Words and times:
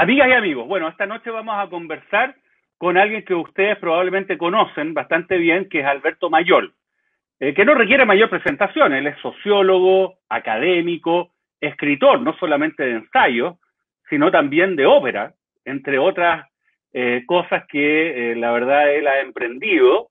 Amigas 0.00 0.28
y 0.30 0.32
amigos, 0.32 0.66
bueno, 0.66 0.88
esta 0.88 1.04
noche 1.04 1.28
vamos 1.28 1.54
a 1.58 1.68
conversar 1.68 2.34
con 2.78 2.96
alguien 2.96 3.22
que 3.22 3.34
ustedes 3.34 3.76
probablemente 3.76 4.38
conocen 4.38 4.94
bastante 4.94 5.36
bien, 5.36 5.68
que 5.68 5.80
es 5.80 5.84
Alberto 5.84 6.30
Mayol, 6.30 6.72
eh, 7.38 7.52
que 7.52 7.66
no 7.66 7.74
requiere 7.74 8.06
mayor 8.06 8.30
presentación. 8.30 8.94
Él 8.94 9.08
es 9.08 9.18
sociólogo, 9.18 10.14
académico, 10.30 11.32
escritor, 11.60 12.22
no 12.22 12.34
solamente 12.38 12.82
de 12.82 12.92
ensayos, 12.92 13.58
sino 14.08 14.30
también 14.30 14.74
de 14.74 14.86
ópera, 14.86 15.34
entre 15.66 15.98
otras 15.98 16.48
eh, 16.94 17.24
cosas 17.26 17.66
que 17.68 18.32
eh, 18.32 18.36
la 18.36 18.52
verdad 18.52 18.90
él 18.94 19.06
ha 19.06 19.20
emprendido. 19.20 20.08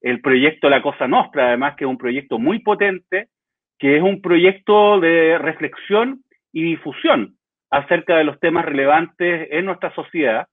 El 0.00 0.20
proyecto 0.20 0.70
La 0.70 0.82
Cosa 0.82 1.08
Nostra, 1.08 1.48
además, 1.48 1.74
que 1.74 1.82
es 1.82 1.90
un 1.90 1.98
proyecto 1.98 2.38
muy 2.38 2.60
potente, 2.60 3.26
que 3.76 3.96
es 3.96 4.02
un 4.04 4.22
proyecto 4.22 5.00
de 5.00 5.36
reflexión 5.38 6.22
y 6.52 6.62
difusión 6.62 7.34
acerca 7.72 8.18
de 8.18 8.24
los 8.24 8.38
temas 8.38 8.66
relevantes 8.66 9.48
en 9.50 9.64
nuestra 9.64 9.92
sociedad 9.94 10.46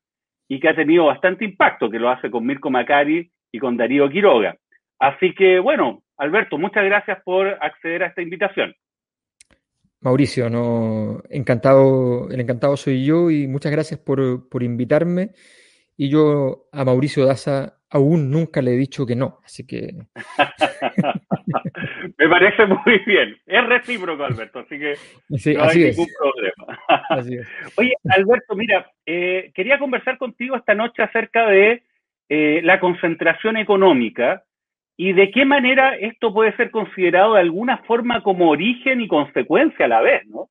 y 0.48 0.60
que 0.60 0.70
ha 0.70 0.76
tenido 0.76 1.06
bastante 1.06 1.44
impacto, 1.44 1.90
que 1.90 2.00
lo 2.00 2.10
hace 2.10 2.32
con 2.32 2.46
Mirko 2.46 2.72
Macari 2.72 3.30
y 3.52 3.60
con 3.60 3.76
Darío 3.76 4.10
Quiroga. 4.10 4.56
Así 4.98 5.36
que, 5.36 5.60
bueno, 5.60 6.02
Alberto, 6.18 6.58
muchas 6.58 6.86
gracias 6.86 7.22
por 7.24 7.48
acceder 7.62 8.04
a 8.04 8.08
esta 8.08 8.22
invitación. 8.22 8.74
Mauricio, 10.00 10.50
no, 10.50 11.22
encantado, 11.30 12.30
el 12.32 12.40
encantado 12.40 12.78
soy 12.78 13.06
yo 13.06 13.30
y 13.30 13.48
muchas 13.48 13.74
gracias 13.74 14.00
por, 14.00 14.48
por 14.48 14.64
invitarme. 14.64 15.32
Y 15.98 16.10
yo 16.10 16.70
a 16.72 16.86
Mauricio 16.86 17.26
Daza 17.26 17.79
aún 17.90 18.30
nunca 18.30 18.62
le 18.62 18.74
he 18.74 18.78
dicho 18.78 19.06
que 19.06 19.16
no, 19.16 19.40
así 19.44 19.66
que... 19.66 19.94
Me 22.18 22.30
parece 22.30 22.66
muy 22.66 23.00
bien. 23.06 23.38
Es 23.46 23.66
recíproco, 23.66 24.24
Alberto, 24.24 24.60
así 24.60 24.78
que 24.78 24.96
no 25.30 25.64
hay 25.64 25.78
ningún 25.78 26.08
problema. 26.20 26.80
Oye, 27.78 27.94
Alberto, 28.10 28.56
mira, 28.56 28.92
eh, 29.06 29.52
quería 29.54 29.80
conversar 29.80 30.18
contigo 30.18 30.56
esta 30.56 30.76
noche 30.76 31.02
acerca 31.02 31.48
de 31.48 31.84
eh, 32.30 32.62
la 32.64 32.80
concentración 32.80 33.58
económica 33.58 34.44
y 34.98 35.14
de 35.14 35.32
qué 35.32 35.46
manera 35.46 35.96
esto 35.96 36.34
puede 36.34 36.56
ser 36.58 36.72
considerado 36.72 37.36
de 37.36 37.42
alguna 37.42 37.80
forma 37.80 38.22
como 38.22 38.50
origen 38.50 39.02
y 39.02 39.08
consecuencia 39.08 39.86
a 39.86 39.90
la 39.90 40.02
vez, 40.02 40.28
¿no? 40.28 40.50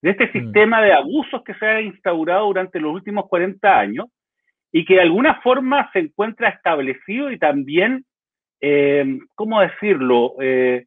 De 0.00 0.10
este 0.10 0.26
mm. 0.26 0.32
sistema 0.32 0.80
de 0.80 0.92
abusos 0.92 1.42
que 1.44 1.54
se 1.54 1.66
ha 1.66 1.80
instaurado 1.80 2.46
durante 2.46 2.80
los 2.80 2.94
últimos 2.94 3.26
40 3.28 3.78
años 3.78 4.06
y 4.72 4.84
que 4.84 4.94
de 4.94 5.02
alguna 5.02 5.40
forma 5.40 5.90
se 5.92 6.00
encuentra 6.00 6.50
establecido 6.50 7.30
y 7.30 7.38
también, 7.38 8.04
eh, 8.60 9.18
¿cómo 9.34 9.60
decirlo?, 9.60 10.34
eh, 10.40 10.86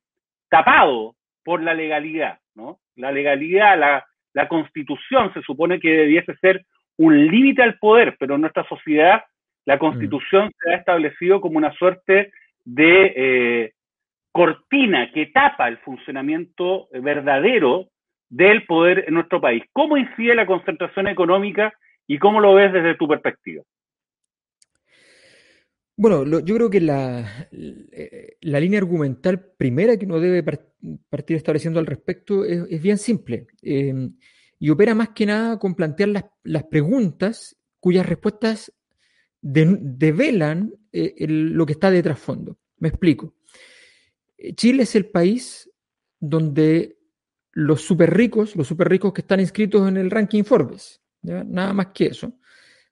tapado 0.49 1.15
por 1.43 1.63
la 1.63 1.73
legalidad, 1.73 2.39
¿no? 2.55 2.79
La 2.95 3.11
legalidad, 3.11 3.79
la, 3.79 4.05
la 4.33 4.47
constitución 4.47 5.33
se 5.33 5.41
supone 5.41 5.79
que 5.79 5.89
debiese 5.89 6.35
ser 6.37 6.65
un 6.97 7.27
límite 7.27 7.63
al 7.63 7.79
poder, 7.79 8.15
pero 8.19 8.35
en 8.35 8.41
nuestra 8.41 8.67
sociedad 8.67 9.23
la 9.65 9.79
constitución 9.79 10.47
mm. 10.47 10.51
se 10.59 10.71
ha 10.71 10.77
establecido 10.77 11.41
como 11.41 11.57
una 11.57 11.71
suerte 11.73 12.31
de 12.63 13.13
eh, 13.15 13.73
cortina 14.31 15.11
que 15.11 15.27
tapa 15.27 15.67
el 15.67 15.77
funcionamiento 15.79 16.87
verdadero 16.91 17.87
del 18.29 18.65
poder 18.65 19.05
en 19.07 19.15
nuestro 19.15 19.41
país. 19.41 19.63
¿Cómo 19.73 19.97
incide 19.97 20.35
la 20.35 20.45
concentración 20.45 21.07
económica 21.07 21.73
y 22.13 22.19
cómo 22.19 22.41
lo 22.41 22.55
ves 22.55 22.73
desde 22.73 22.95
tu 22.95 23.07
perspectiva? 23.07 23.63
Bueno, 25.95 26.39
yo 26.41 26.55
creo 26.55 26.69
que 26.69 26.81
la, 26.81 27.47
eh, 27.53 28.35
la, 28.41 28.59
línea 28.59 28.79
argumental 28.79 29.39
primera 29.57 29.95
que 29.95 30.05
uno 30.05 30.19
debe 30.19 30.43
partir 31.09 31.37
estableciendo 31.37 31.79
al 31.79 31.85
respecto 31.85 32.43
es, 32.43 32.81
bien 32.81 32.97
simple 32.97 33.47
em, 33.61 34.17
y 34.59 34.69
opera 34.71 34.93
más 34.93 35.09
que 35.09 35.25
nada 35.25 35.57
con 35.57 35.73
plantear 35.73 36.09
las, 36.43 36.63
preguntas 36.65 37.57
cuyas 37.79 38.05
respuestas 38.05 38.73
develan 39.41 40.73
eh, 40.91 41.25
lo 41.27 41.65
que 41.65 41.73
está 41.73 41.89
de 41.91 42.03
trasfondo. 42.03 42.57
Me 42.77 42.89
explico. 42.89 43.35
Chile 44.55 44.83
es 44.83 44.95
el 44.97 45.05
país 45.05 45.71
donde 46.19 46.97
los 47.53 47.81
super 47.81 48.13
ricos, 48.13 48.57
los 48.57 48.67
super 48.67 48.89
ricos 48.89 49.13
que 49.13 49.21
están 49.21 49.39
inscritos 49.39 49.87
en 49.87 49.95
el 49.95 50.11
ranking 50.11 50.43
Forbes, 50.43 51.01
nada 51.21 51.73
más 51.73 51.87
que 51.87 52.07
eso, 52.07 52.33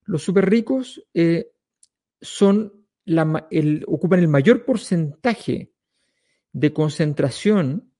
los 0.05 0.23
super 0.23 0.49
ricos 0.49 1.03
eh, 1.13 1.51
ocupan 3.87 4.19
el 4.19 4.27
mayor 4.27 4.65
porcentaje 4.65 5.71
de 6.51 6.73
concentración 6.73 7.91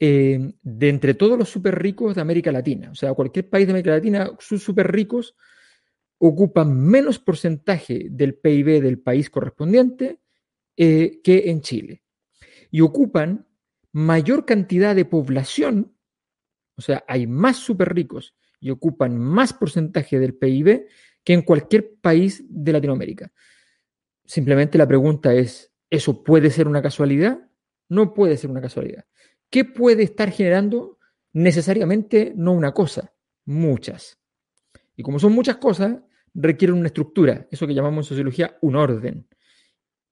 eh, 0.00 0.52
de 0.62 0.88
entre 0.88 1.14
todos 1.14 1.38
los 1.38 1.48
súper 1.48 1.80
ricos 1.80 2.14
de 2.14 2.20
América 2.20 2.52
Latina. 2.52 2.90
O 2.90 2.94
sea, 2.94 3.14
cualquier 3.14 3.48
país 3.48 3.66
de 3.66 3.72
América 3.72 3.90
Latina, 3.92 4.30
sus 4.38 4.62
súper 4.62 4.90
ricos 4.92 5.36
ocupan 6.18 6.78
menos 6.78 7.18
porcentaje 7.18 8.06
del 8.10 8.34
PIB 8.34 8.82
del 8.82 8.98
país 8.98 9.30
correspondiente 9.30 10.20
eh, 10.76 11.20
que 11.22 11.50
en 11.50 11.60
Chile. 11.60 12.02
Y 12.70 12.80
ocupan 12.80 13.46
mayor 13.92 14.44
cantidad 14.44 14.94
de 14.94 15.04
población, 15.04 15.96
o 16.76 16.82
sea, 16.82 17.04
hay 17.08 17.26
más 17.26 17.56
súper 17.56 17.94
ricos 17.94 18.34
y 18.60 18.70
ocupan 18.70 19.18
más 19.18 19.52
porcentaje 19.52 20.18
del 20.18 20.34
PIB 20.34 20.86
que 21.24 21.32
en 21.32 21.42
cualquier 21.42 21.96
país 22.00 22.44
de 22.48 22.72
Latinoamérica. 22.72 23.32
Simplemente 24.24 24.78
la 24.78 24.86
pregunta 24.86 25.32
es, 25.34 25.72
¿eso 25.90 26.22
puede 26.22 26.50
ser 26.50 26.68
una 26.68 26.82
casualidad? 26.82 27.40
No 27.88 28.14
puede 28.14 28.36
ser 28.36 28.50
una 28.50 28.60
casualidad. 28.60 29.04
¿Qué 29.50 29.64
puede 29.64 30.02
estar 30.02 30.30
generando 30.30 30.98
necesariamente 31.32 32.32
no 32.36 32.52
una 32.52 32.72
cosa, 32.72 33.12
muchas? 33.44 34.18
Y 34.96 35.02
como 35.02 35.18
son 35.18 35.32
muchas 35.32 35.56
cosas, 35.56 35.98
requieren 36.34 36.76
una 36.76 36.88
estructura, 36.88 37.46
eso 37.50 37.66
que 37.66 37.74
llamamos 37.74 38.06
en 38.06 38.08
sociología 38.08 38.58
un 38.60 38.76
orden. 38.76 39.26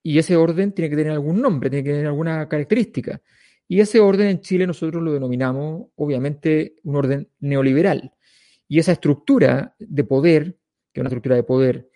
Y 0.02 0.18
ese 0.18 0.36
orden 0.36 0.72
tiene 0.72 0.88
que 0.88 0.96
tener 0.96 1.12
algún 1.12 1.40
nombre, 1.40 1.68
tiene 1.68 1.84
que 1.84 1.90
tener 1.90 2.06
alguna 2.06 2.48
característica. 2.48 3.20
Y 3.68 3.80
ese 3.80 4.00
orden 4.00 4.28
en 4.28 4.40
Chile 4.40 4.66
nosotros 4.66 5.02
lo 5.02 5.12
denominamos, 5.12 5.88
obviamente, 5.96 6.76
un 6.84 6.96
orden 6.96 7.28
neoliberal. 7.40 8.12
Y 8.68 8.78
esa 8.78 8.92
estructura 8.92 9.74
de 9.78 10.04
poder, 10.04 10.56
que 10.92 11.00
es 11.00 11.02
una 11.02 11.08
estructura 11.08 11.36
de 11.36 11.42
poder 11.42 11.90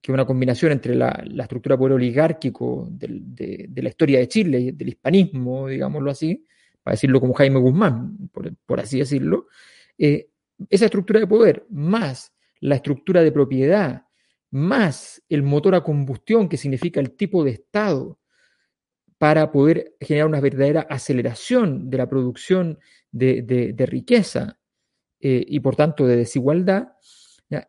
que 0.00 0.12
es 0.12 0.14
una 0.14 0.26
combinación 0.26 0.70
entre 0.70 0.94
la, 0.94 1.24
estructura 1.38 1.74
de 1.74 1.78
poder 1.78 1.94
oligárquico 1.94 2.86
de, 2.92 3.68
la 3.74 3.88
historia 3.88 4.20
de 4.20 4.28
Chile, 4.28 4.72
del 4.72 4.88
hispanismo, 4.88 5.66
digámoslo 5.66 6.12
así, 6.12 6.46
para 6.80 6.92
decirlo 6.92 7.20
como 7.20 7.34
Jaime 7.34 7.58
Guzmán, 7.58 8.30
por, 8.66 8.80
así 8.80 9.00
decirlo, 9.00 9.48
eh, 9.98 10.28
esa 10.70 10.84
estructura 10.84 11.18
de 11.18 11.26
poder 11.26 11.66
más 11.70 12.32
la 12.60 12.76
estructura 12.76 13.22
de 13.22 13.32
propiedad, 13.32 14.06
más 14.52 15.22
el 15.28 15.42
motor 15.42 15.74
a 15.74 15.82
combustión, 15.82 16.48
que 16.48 16.56
significa 16.56 17.00
el 17.00 17.16
tipo 17.16 17.42
de 17.42 17.50
Estado, 17.50 18.18
para 19.18 19.50
poder 19.50 19.96
generar 20.00 20.28
una 20.28 20.40
verdadera 20.40 20.82
aceleración 20.82 21.90
de 21.90 21.98
la 21.98 22.08
producción 22.08 22.78
de, 23.10 23.74
riqueza 23.88 24.58
eh, 25.20 25.44
y 25.46 25.60
por 25.60 25.76
tanto 25.76 26.06
de 26.06 26.16
desigualdad, 26.16 26.92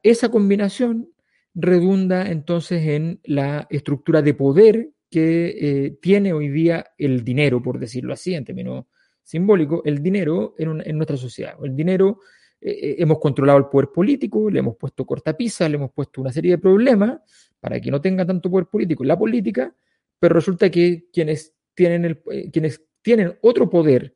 esa 0.02 0.30
combinación 0.30 1.12
redunda 1.54 2.30
entonces 2.30 2.86
en 2.88 3.20
la 3.24 3.68
estructura 3.70 4.22
de 4.22 4.34
poder 4.34 4.90
que 5.10 5.56
eh, 5.60 5.98
tiene 6.02 6.34
hoy 6.34 6.50
día 6.50 6.86
el 6.98 7.24
dinero, 7.24 7.62
por 7.62 7.80
decirlo 7.80 8.14
así, 8.14 8.36
en 8.36 8.46
términos 8.46 8.86
simbólicos, 9.24 9.82
el 9.86 10.02
dinero 10.02 10.56
en, 10.58 10.98
nuestra 10.98 11.18
sociedad. 11.18 11.56
El 11.64 11.76
dinero, 11.76 12.20
eh, 12.62 12.96
hemos 13.00 13.20
controlado 13.20 13.58
el 13.60 13.66
poder 13.66 13.90
político, 13.94 14.50
le 14.50 14.60
hemos 14.60 14.76
puesto 14.78 15.06
cortapisas, 15.06 15.70
le 15.70 15.78
hemos 15.78 15.92
puesto 15.92 16.22
una 16.22 16.32
serie 16.32 16.52
de 16.52 16.58
problemas 16.58 17.20
para 17.60 17.80
que 17.80 17.92
no 17.92 18.02
tenga 18.02 18.26
tanto 18.26 18.50
poder 18.50 18.68
político 18.68 19.04
en 19.04 19.08
la 19.08 19.18
política, 19.18 19.76
pero 20.20 20.36
resulta 20.36 20.70
que 20.70 21.08
quienes 21.12 21.56
tienen, 21.74 22.06
el, 22.06 22.22
quienes 22.52 22.84
tienen 23.02 23.38
otro 23.42 23.70
poder, 23.70 24.16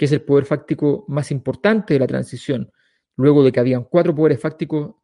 que 0.00 0.06
es 0.06 0.12
el 0.12 0.22
poder 0.22 0.46
fáctico 0.46 1.04
más 1.08 1.30
importante 1.30 1.92
de 1.92 2.00
la 2.00 2.06
transición, 2.06 2.72
luego 3.18 3.44
de 3.44 3.52
que 3.52 3.60
habían 3.60 3.84
cuatro 3.84 4.14
poderes 4.14 4.40
fácticos 4.40 4.94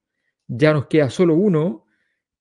ya 0.47 0.73
nos 0.73 0.87
queda 0.87 1.11
solo 1.11 1.35
uno 1.35 1.85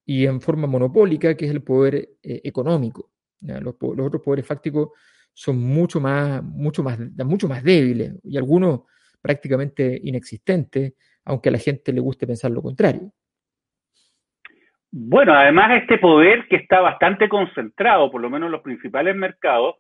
y 0.05 0.25
en 0.25 0.39
forma 0.39 0.65
monopólica, 0.65 1.35
que 1.35 1.47
es 1.47 1.51
el 1.51 1.63
poder 1.63 1.95
eh, 2.23 2.39
económico. 2.45 3.11
Los, 3.41 3.75
otros 3.81 4.21
poderes 4.23 4.47
fácticos 4.47 4.91
son 5.33 5.57
mucho 5.57 5.99
más, 5.99 6.41
mucho, 6.43 6.81
más, 6.81 6.97
mucho 7.25 7.49
más 7.49 7.61
débiles 7.61 8.13
y 8.23 8.37
algunos 8.37 8.83
prácticamente 9.21 9.99
inexistentes, 10.01 10.93
aunque 11.25 11.49
a 11.49 11.51
la 11.51 11.57
gente 11.57 11.91
le 11.91 11.99
guste 11.99 12.25
pensar 12.25 12.51
lo 12.51 12.61
contrario. 12.61 13.11
Bueno, 14.91 15.33
además 15.33 15.81
este 15.81 15.97
poder 15.97 16.47
que 16.47 16.55
está 16.55 16.79
bastante 16.79 17.27
concentrado, 17.27 18.09
por 18.09 18.21
lo 18.21 18.29
menos 18.29 18.47
en 18.47 18.53
los 18.53 18.61
principales 18.61 19.13
mercados, 19.13 19.75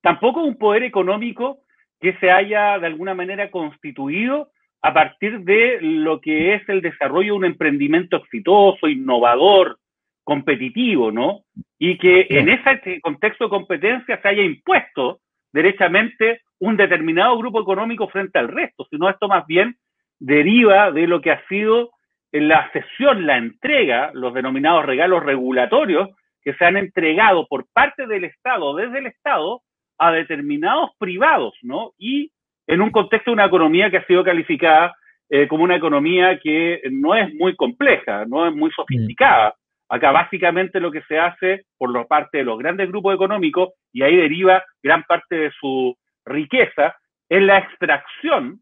tampoco 0.00 0.42
es 0.42 0.46
un 0.46 0.56
poder 0.56 0.84
económico 0.84 1.64
que 2.00 2.14
se 2.14 2.30
haya 2.30 2.78
de 2.78 2.86
alguna 2.86 3.14
manera 3.14 3.50
constituido 3.50 4.50
a 4.82 4.94
partir 4.94 5.40
de 5.40 5.78
lo 5.80 6.20
que 6.20 6.54
es 6.54 6.68
el 6.68 6.80
desarrollo 6.80 7.34
de 7.34 7.38
un 7.38 7.44
emprendimiento 7.44 8.16
exitoso, 8.16 8.88
innovador, 8.88 9.78
competitivo, 10.24 11.12
¿no? 11.12 11.40
Y 11.78 11.98
que 11.98 12.26
en 12.30 12.48
ese 12.48 13.00
contexto 13.00 13.44
de 13.44 13.50
competencia 13.50 14.20
se 14.20 14.28
haya 14.28 14.42
impuesto 14.42 15.20
derechamente 15.52 16.42
un 16.60 16.76
determinado 16.76 17.36
grupo 17.38 17.60
económico 17.60 18.08
frente 18.08 18.38
al 18.38 18.48
resto, 18.48 18.86
sino 18.90 19.08
esto 19.08 19.28
más 19.28 19.46
bien 19.46 19.76
deriva 20.18 20.90
de 20.92 21.06
lo 21.06 21.20
que 21.20 21.32
ha 21.32 21.46
sido 21.48 21.90
en 22.32 22.48
la 22.48 22.70
cesión, 22.72 23.26
la 23.26 23.38
entrega, 23.38 24.10
los 24.14 24.32
denominados 24.32 24.86
regalos 24.86 25.24
regulatorios 25.24 26.10
que 26.42 26.54
se 26.54 26.64
han 26.64 26.76
entregado 26.76 27.46
por 27.48 27.66
parte 27.72 28.06
del 28.06 28.24
Estado, 28.24 28.74
desde 28.76 28.98
el 28.98 29.06
Estado, 29.06 29.62
a 30.00 30.10
determinados 30.12 30.90
privados, 30.98 31.54
¿no? 31.62 31.92
Y 31.98 32.32
en 32.66 32.80
un 32.80 32.90
contexto 32.90 33.30
de 33.30 33.34
una 33.34 33.44
economía 33.44 33.90
que 33.90 33.98
ha 33.98 34.06
sido 34.06 34.24
calificada 34.24 34.96
eh, 35.28 35.46
como 35.46 35.62
una 35.62 35.76
economía 35.76 36.40
que 36.40 36.80
no 36.90 37.14
es 37.14 37.32
muy 37.34 37.54
compleja, 37.54 38.24
no 38.24 38.48
es 38.48 38.54
muy 38.54 38.70
sofisticada. 38.72 39.54
Acá 39.90 40.10
básicamente 40.10 40.80
lo 40.80 40.90
que 40.90 41.02
se 41.02 41.18
hace 41.18 41.66
por 41.76 41.92
la 41.92 42.04
parte 42.04 42.38
de 42.38 42.44
los 42.44 42.58
grandes 42.58 42.88
grupos 42.88 43.14
económicos, 43.14 43.70
y 43.92 44.02
ahí 44.02 44.16
deriva 44.16 44.64
gran 44.82 45.02
parte 45.04 45.36
de 45.36 45.50
su 45.60 45.94
riqueza, 46.24 46.96
es 47.28 47.42
la 47.42 47.58
extracción 47.58 48.60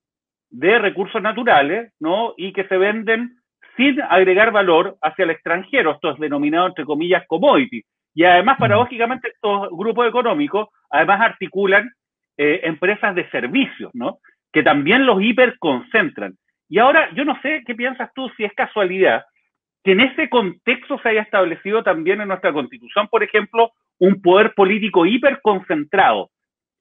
de 0.51 0.79
recursos 0.79 1.23
naturales, 1.23 1.93
¿no? 2.01 2.35
Y 2.37 2.53
que 2.53 2.67
se 2.67 2.77
venden 2.77 3.37
sin 3.77 4.03
agregar 4.03 4.51
valor 4.51 4.97
hacia 5.03 5.25
el 5.25 5.31
extranjero. 5.31 5.93
Esto 5.93 6.11
es 6.11 6.19
denominado, 6.19 6.67
entre 6.67 6.85
comillas, 6.85 7.25
commodity. 7.29 7.83
Y 8.15 8.25
además, 8.25 8.59
paradójicamente, 8.59 9.29
estos 9.29 9.69
grupos 9.71 10.09
económicos 10.09 10.69
además 10.91 11.21
articulan 11.21 11.91
eh, 12.37 12.61
empresas 12.65 13.15
de 13.15 13.29
servicios, 13.31 13.91
¿no? 13.95 14.19
Que 14.53 14.63
también 14.63 15.07
los 15.07 15.23
hiperconcentran. 15.23 16.35
Y 16.69 16.79
ahora, 16.79 17.11
yo 17.15 17.25
no 17.25 17.41
sé 17.41 17.63
qué 17.67 17.75
piensas 17.75 18.11
tú 18.15 18.31
si 18.37 18.45
es 18.45 18.53
casualidad 18.55 19.25
que 19.85 19.93
en 19.93 20.01
ese 20.01 20.29
contexto 20.29 20.99
se 20.99 21.09
haya 21.11 21.23
establecido 21.23 21.83
también 21.83 22.21
en 22.21 22.29
nuestra 22.29 22.53
constitución, 22.53 23.09
por 23.09 23.23
ejemplo, 23.23 23.73
un 23.99 24.21
poder 24.21 24.55
político 24.55 25.07
hiperconcentrado 25.07 26.31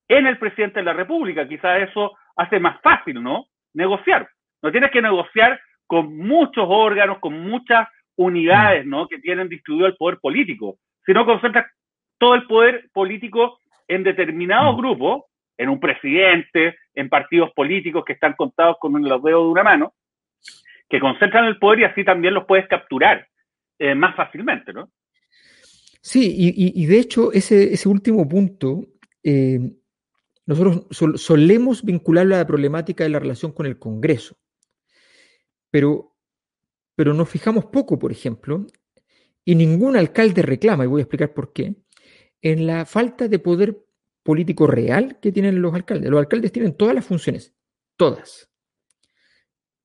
en 0.08 0.28
el 0.28 0.38
presidente 0.38 0.80
de 0.80 0.86
la 0.86 0.94
República. 0.94 1.48
Quizás 1.48 1.90
eso 1.90 2.18
hace 2.36 2.60
más 2.60 2.82
fácil, 2.82 3.22
¿no? 3.22 3.46
Negociar. 3.74 4.28
No 4.62 4.72
tienes 4.72 4.92
que 4.92 5.02
negociar 5.02 5.60
con 5.86 6.18
muchos 6.18 6.66
órganos, 6.68 7.20
con 7.20 7.40
muchas 7.40 7.88
unidades, 8.16 8.86
¿no? 8.86 9.08
Que 9.08 9.20
tienen 9.20 9.50
distribuido 9.50 9.88
el 9.88 9.96
poder 9.96 10.20
político, 10.20 10.78
sino 11.06 11.26
concentras 11.26 11.72
todo 12.18 12.36
el 12.36 12.46
poder 12.48 12.90
político 12.94 13.60
en 13.88 14.04
determinados 14.04 14.76
mm. 14.76 14.78
grupos, 14.78 15.24
en 15.58 15.70
un 15.70 15.80
presidente, 15.80 16.76
en 16.94 17.10
partidos 17.10 17.52
políticos 17.56 18.04
que 18.06 18.14
están 18.14 18.34
contados 18.34 18.78
con 18.80 18.94
los 19.02 19.24
dedos 19.24 19.46
de 19.46 19.52
una 19.52 19.64
mano, 19.64 19.94
que 20.90 21.00
concentran 21.00 21.46
el 21.46 21.58
poder 21.58 21.80
y 21.80 21.84
así 21.86 22.04
también 22.04 22.34
los 22.34 22.46
puedes 22.46 22.68
capturar 22.68 23.28
eh, 23.80 23.96
más 23.96 24.16
fácilmente, 24.16 24.72
¿no? 24.74 24.90
Sí, 26.02 26.34
y, 26.38 26.86
de 26.86 27.00
hecho 27.00 27.34
ese, 27.34 27.74
ese 27.74 27.90
último 27.90 28.26
punto, 28.30 28.86
eh, 29.24 29.60
nosotros 30.46 30.88
solemos 31.20 31.84
vincularlo 31.84 32.36
a 32.36 32.38
la 32.38 32.48
problemática 32.48 33.04
de 33.04 33.10
la 33.10 33.20
relación 33.20 33.52
con 33.52 33.66
el 33.66 33.78
Congreso. 33.78 34.38
Pero, 35.70 36.16
pero 36.96 37.14
nos 37.14 37.30
fijamos 37.30 37.66
poco, 37.66 38.00
por 38.00 38.14
ejemplo, 38.14 38.66
y 39.44 39.56
ningún 39.56 39.98
alcalde 39.98 40.42
reclama, 40.44 40.86
y 40.86 40.88
voy 40.88 41.02
a 41.02 41.04
explicar 41.04 41.34
por 41.34 41.52
qué, 41.52 41.76
en 42.42 42.68
la 42.68 42.86
falta 42.86 43.28
de 43.28 43.40
poder 43.40 43.84
político 44.24 44.68
real 44.68 45.20
que 45.22 45.32
tienen 45.32 45.62
los 45.62 45.74
alcaldes. 45.74 46.10
Los 46.10 46.20
alcaldes 46.20 46.52
tienen 46.52 46.76
todas 46.76 46.94
las 46.94 47.06
funciones, 47.06 47.54
todas, 47.96 48.50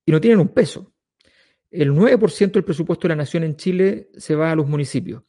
y 0.04 0.12
no 0.12 0.20
tienen 0.20 0.40
un 0.40 0.48
peso. 0.48 0.92
El 1.70 1.92
9% 1.92 2.52
del 2.52 2.64
presupuesto 2.64 3.08
de 3.08 3.10
la 3.10 3.22
nación 3.22 3.44
en 3.44 3.56
Chile 3.56 4.10
se 4.16 4.34
va 4.34 4.50
a 4.50 4.54
los 4.54 4.68
municipios. 4.68 5.22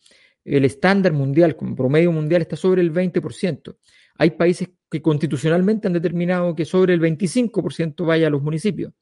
El 0.44 0.66
estándar 0.66 1.14
mundial, 1.14 1.56
como 1.56 1.76
promedio 1.76 2.12
mundial, 2.12 2.42
está 2.42 2.56
sobre 2.56 2.82
el 2.82 2.92
20%. 2.92 3.78
Hay 4.16 4.32
países 4.32 4.70
que 4.90 5.02
constitucionalmente 5.02 5.88
han 5.88 5.94
determinado 5.94 6.54
que 6.54 6.66
sobre 6.66 6.94
el 6.94 7.02
25% 7.02 8.06
vaya 8.06 8.28
a 8.28 8.30
los 8.30 8.42
municipios. 8.42 8.94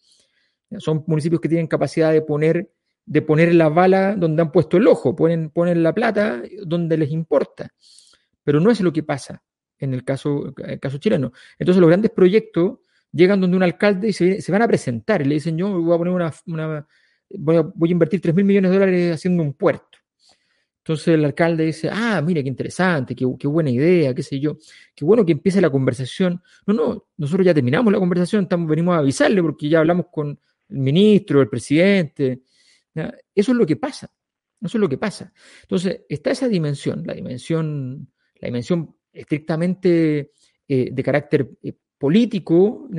Son 0.78 1.04
municipios 1.08 1.42
que 1.42 1.50
tienen 1.50 1.68
capacidad 1.68 2.14
de 2.14 2.22
poner, 2.22 2.72
de 3.06 3.22
poner 3.22 3.54
la 3.56 3.70
bala 3.70 4.16
donde 4.16 4.42
han 4.42 4.52
puesto 4.52 4.78
el 4.78 4.88
ojo, 4.88 5.16
ponen, 5.16 5.50
ponen 5.50 5.84
la 5.84 5.94
plata 5.94 6.44
donde 6.64 6.98
les 6.98 7.12
importa. 7.12 7.74
Pero 8.44 8.60
no 8.60 8.72
es 8.72 8.82
lo 8.82 8.92
que 8.92 9.04
pasa 9.04 9.44
en 9.80 9.94
el 9.94 10.04
caso, 10.04 10.54
el 10.58 10.80
caso 10.80 10.98
chileno. 10.98 11.32
Entonces 11.58 11.82
los 11.82 11.90
grandes 11.90 12.12
proyectos 12.12 12.80
llegan 13.12 13.42
donde 13.42 13.58
un 13.58 13.64
alcalde 13.64 14.10
y 14.10 14.14
se, 14.14 14.52
van 14.52 14.62
a 14.62 14.68
presentar 14.68 15.22
y 15.22 15.26
le 15.26 15.36
dicen 15.36 15.58
yo 15.58 15.82
voy 15.82 15.96
a 15.96 15.98
poner 15.98 16.14
una, 16.14 16.88
voy, 17.30 17.58
a, 17.58 17.92
invertir 17.92 18.22
3 18.22 18.36
mil 18.36 18.46
millones 18.46 18.72
de 18.72 18.78
dólares 18.78 19.16
haciendo 19.16 19.44
un 19.44 19.54
puerto. 19.54 19.98
Entonces 20.78 21.10
el 21.10 21.26
alcalde 21.26 21.66
dice, 21.66 21.90
ah, 21.92 22.22
mire, 22.26 22.42
qué 22.42 22.50
interesante, 22.50 23.16
qué, 23.16 23.26
qué, 23.38 23.48
buena 23.48 23.70
idea, 23.70 24.16
qué 24.16 24.24
sé 24.24 24.40
yo, 24.40 24.58
qué 24.96 25.06
bueno 25.06 25.24
que 25.24 25.32
empiece 25.34 25.62
la 25.62 25.70
conversación. 25.70 26.42
No, 26.66 26.74
no, 26.74 27.08
nosotros 27.18 27.46
ya 27.46 27.54
terminamos 27.54 27.94
la 27.94 28.00
conversación, 28.00 28.44
estamos, 28.44 28.68
venimos 28.68 28.96
a 28.96 29.00
avisarle 29.00 29.44
porque 29.44 29.70
ya 29.70 29.80
hablamos 29.80 30.08
con, 30.12 30.40
el 30.72 30.78
ministro, 30.78 31.42
el 31.42 31.50
presidente. 31.50 32.42
Eso 32.94 33.52
es 33.52 33.58
lo 33.58 33.66
que 33.66 33.76
pasa. 33.76 34.12
Eso 34.62 34.78
es 34.78 34.82
lo 34.82 34.90
que 34.90 34.98
pasa. 34.98 35.34
Entonces, 35.64 36.02
está 36.08 36.32
esa 36.32 36.48
dimensión, 36.48 37.04
la 37.06 37.14
dimensión, 37.14 38.12
la 38.42 38.48
dimensión 38.48 38.96
estrictamente 39.14 40.32
eh, 40.68 40.90
de 40.92 41.04
carácter 41.04 41.50
eh, 41.64 41.74
político, 41.98 42.90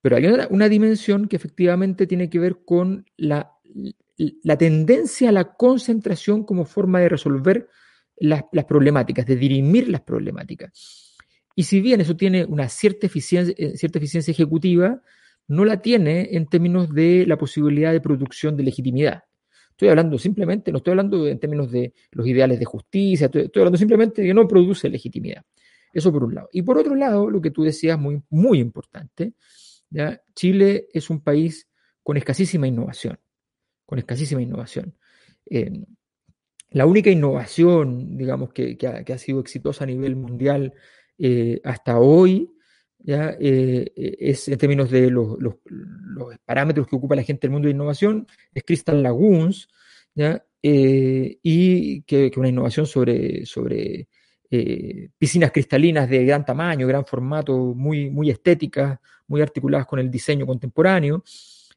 pero 0.00 0.16
hay 0.16 0.26
una, 0.26 0.68
dimensión 0.68 1.28
que 1.28 1.36
efectivamente 1.36 2.06
tiene 2.06 2.30
que 2.30 2.38
ver 2.38 2.64
con 2.64 3.04
la, 3.16 3.52
la 4.16 4.56
tendencia 4.56 5.28
a 5.28 5.32
la 5.32 5.54
concentración 5.54 6.44
como 6.44 6.64
forma 6.64 7.00
de 7.00 7.10
resolver 7.10 7.68
las, 8.16 8.44
las, 8.52 8.64
problemáticas, 8.64 9.26
de 9.26 9.36
dirimir 9.36 9.88
las 9.88 10.00
problemáticas. 10.00 11.12
Y 11.54 11.64
si 11.64 11.80
bien 11.80 12.00
eso 12.00 12.16
tiene 12.16 12.44
una 12.44 12.68
cierta 12.68 13.06
eficiencia, 13.06 13.54
eh, 13.58 13.76
cierta 13.76 13.98
eficiencia 13.98 14.32
ejecutiva, 14.32 15.02
no 15.48 15.64
la 15.64 15.82
tiene 15.82 16.30
en 16.32 16.46
términos 16.46 16.92
de 16.94 17.26
la 17.26 17.36
posibilidad 17.36 17.92
de 17.92 18.00
producción 18.00 18.56
de 18.56 18.62
legitimidad. 18.62 19.24
Estoy 19.72 19.88
hablando 19.88 20.18
simplemente, 20.18 20.70
no 20.70 20.78
estoy 20.78 20.92
hablando 20.92 21.26
en 21.26 21.38
términos 21.38 21.70
de 21.70 21.92
los 22.12 22.26
ideales 22.26 22.58
de 22.58 22.64
justicia, 22.64 23.26
estoy, 23.26 23.50
hablando 23.56 23.78
simplemente 23.78 24.22
de 24.22 24.28
que 24.28 24.34
no 24.34 24.46
produce 24.46 24.88
legitimidad. 24.88 25.42
Eso 25.92 26.12
por 26.12 26.24
un 26.24 26.34
lado. 26.34 26.48
Y 26.52 26.62
por 26.62 26.78
otro 26.78 26.94
lado, 26.94 27.28
lo 27.28 27.40
que 27.40 27.50
tú 27.50 27.62
decías 27.62 27.98
muy, 27.98 28.22
muy 28.30 28.60
importante, 28.60 29.34
¿ya? 29.90 30.22
Chile 30.34 30.88
es 30.92 31.10
un 31.10 31.20
país 31.20 31.68
con 32.02 32.16
escasísima 32.16 32.66
innovación, 32.66 33.18
con 33.84 33.98
escasísima 33.98 34.40
innovación. 34.40 34.94
Eh, 35.46 35.84
la 36.70 36.86
única 36.86 37.10
innovación, 37.10 38.16
digamos, 38.16 38.52
que, 38.52 38.78
ha, 38.86 39.18
sido 39.18 39.40
exitosa 39.40 39.84
a 39.84 39.86
nivel 39.86 40.16
mundial 40.16 40.72
eh, 41.18 41.60
hasta 41.64 41.98
hoy 41.98 42.50
Eh, 43.04 43.92
eh, 43.96 44.16
es 44.20 44.48
en 44.48 44.58
términos 44.58 44.90
de 44.90 45.10
los, 45.10 45.36
parámetros 46.44 46.86
que 46.86 46.96
ocupa 46.96 47.16
la 47.16 47.22
gente 47.22 47.42
del 47.42 47.52
mundo 47.52 47.66
de 47.66 47.72
innovación, 47.72 48.26
es 48.54 48.62
Crystal 48.64 49.02
Lagoons, 49.02 49.68
¿ya? 50.14 50.44
Eh, 50.62 51.38
y 51.42 52.02
que, 52.02 52.30
una 52.36 52.48
innovación 52.48 52.86
sobre, 52.86 53.44
sobre 53.46 54.08
piscinas 55.18 55.50
cristalinas 55.50 56.10
de 56.10 56.26
gran 56.26 56.44
tamaño, 56.44 56.86
gran 56.86 57.06
formato, 57.06 57.56
muy, 57.74 58.10
muy 58.10 58.28
estéticas, 58.28 58.98
muy 59.26 59.40
articuladas 59.40 59.86
con 59.86 59.98
el 59.98 60.10
diseño 60.10 60.44
contemporáneo, 60.46 61.24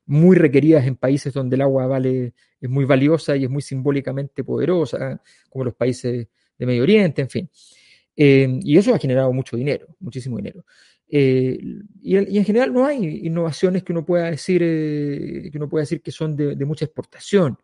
muy 0.07 0.35
requeridas 0.35 0.85
en 0.85 0.97
países 0.97 1.33
donde 1.33 1.55
el 1.55 1.61
agua 1.61 1.87
vale, 1.87 2.33
es 2.59 2.69
muy 2.69 2.83
valiosa 2.83 3.37
y 3.37 3.45
es 3.45 3.49
muy 3.49 3.61
simbólicamente 3.61 4.43
poderosa, 4.43 5.21
como 5.49 5.63
los 5.63 5.73
países 5.73 6.27
de 6.57 6.65
Medio 6.65 6.83
Oriente, 6.83 7.21
en 7.21 7.29
fin. 7.29 7.49
y 8.13 8.77
eso 8.77 8.93
ha 8.93 8.99
generado 8.99 9.31
mucho 9.31 9.55
dinero, 9.55 9.87
muchísimo 10.01 10.35
dinero. 10.35 10.65
Eh, 11.07 11.59
y, 12.01 12.15
en 12.17 12.45
general 12.45 12.73
no 12.73 12.85
hay 12.85 13.25
innovaciones 13.25 13.83
que 13.83 13.93
uno 13.93 14.05
pueda 14.05 14.31
decir, 14.31 14.61
eh, 14.63 15.49
que, 15.51 15.57
uno 15.57 15.69
pueda 15.69 15.83
decir 15.83 16.01
que 16.01 16.11
son 16.11 16.35
de, 16.35 16.65
mucha 16.65 16.85
exportación. 16.85 17.57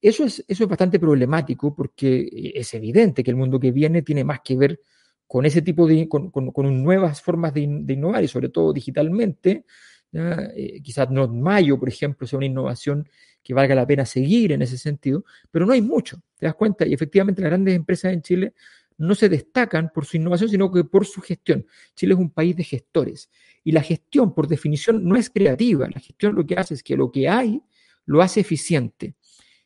Eso 0.00 0.24
es, 0.24 0.44
eso 0.46 0.64
es 0.64 0.68
bastante 0.68 1.00
problemático 1.00 1.74
porque 1.74 2.52
es 2.54 2.74
evidente 2.74 3.24
que 3.24 3.30
el 3.30 3.36
mundo 3.36 3.58
que 3.58 3.72
viene 3.72 4.02
tiene 4.02 4.22
más 4.22 4.40
que 4.44 4.56
ver 4.56 4.80
con 5.26 5.46
ese 5.46 5.62
tipo 5.62 5.86
de, 5.86 6.08
con, 6.08 6.30
con, 6.30 6.82
nuevas 6.82 7.22
formas 7.22 7.54
de, 7.54 7.62
innovar 7.62 8.22
y 8.22 8.28
sobre 8.28 8.50
todo 8.50 8.72
digitalmente. 8.72 9.64
Eh, 10.12 10.80
quizás 10.82 11.10
no 11.10 11.26
Mayo, 11.26 11.78
por 11.78 11.88
ejemplo, 11.88 12.26
sea 12.26 12.36
una 12.36 12.46
innovación 12.46 13.08
que 13.42 13.54
valga 13.54 13.74
la 13.74 13.86
pena 13.86 14.06
seguir 14.06 14.52
en 14.52 14.62
ese 14.62 14.78
sentido, 14.78 15.24
pero 15.50 15.66
no 15.66 15.72
hay 15.72 15.82
mucho, 15.82 16.22
¿te 16.38 16.46
das 16.46 16.54
cuenta? 16.54 16.86
Y 16.86 16.94
efectivamente 16.94 17.42
las 17.42 17.50
grandes 17.50 17.74
empresas 17.74 18.12
en 18.12 18.22
Chile 18.22 18.54
no 18.96 19.14
se 19.14 19.28
destacan 19.28 19.90
por 19.92 20.06
su 20.06 20.16
innovación, 20.16 20.48
sino 20.48 20.70
que 20.70 20.84
por 20.84 21.06
su 21.06 21.20
gestión. 21.20 21.66
Chile 21.94 22.14
es 22.14 22.20
un 22.20 22.30
país 22.30 22.56
de 22.56 22.64
gestores 22.64 23.30
y 23.64 23.72
la 23.72 23.82
gestión, 23.82 24.34
por 24.34 24.46
definición, 24.46 25.04
no 25.04 25.16
es 25.16 25.30
creativa. 25.30 25.88
La 25.88 25.98
gestión 25.98 26.34
lo 26.34 26.46
que 26.46 26.54
hace 26.54 26.74
es 26.74 26.82
que 26.82 26.96
lo 26.96 27.10
que 27.10 27.28
hay 27.28 27.62
lo 28.04 28.20
hace 28.20 28.40
eficiente. 28.40 29.16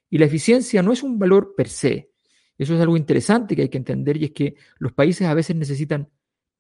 Y 0.08 0.18
la 0.18 0.26
eficiencia 0.26 0.82
no 0.82 0.92
es 0.92 1.02
un 1.02 1.18
valor 1.18 1.54
per 1.56 1.68
se. 1.68 2.12
Eso 2.56 2.74
es 2.74 2.80
algo 2.80 2.96
interesante 2.96 3.56
que 3.56 3.62
hay 3.62 3.68
que 3.68 3.78
entender 3.78 4.16
y 4.16 4.26
es 4.26 4.30
que 4.30 4.54
los 4.78 4.92
países 4.92 5.26
a 5.26 5.34
veces 5.34 5.56
necesitan 5.56 6.08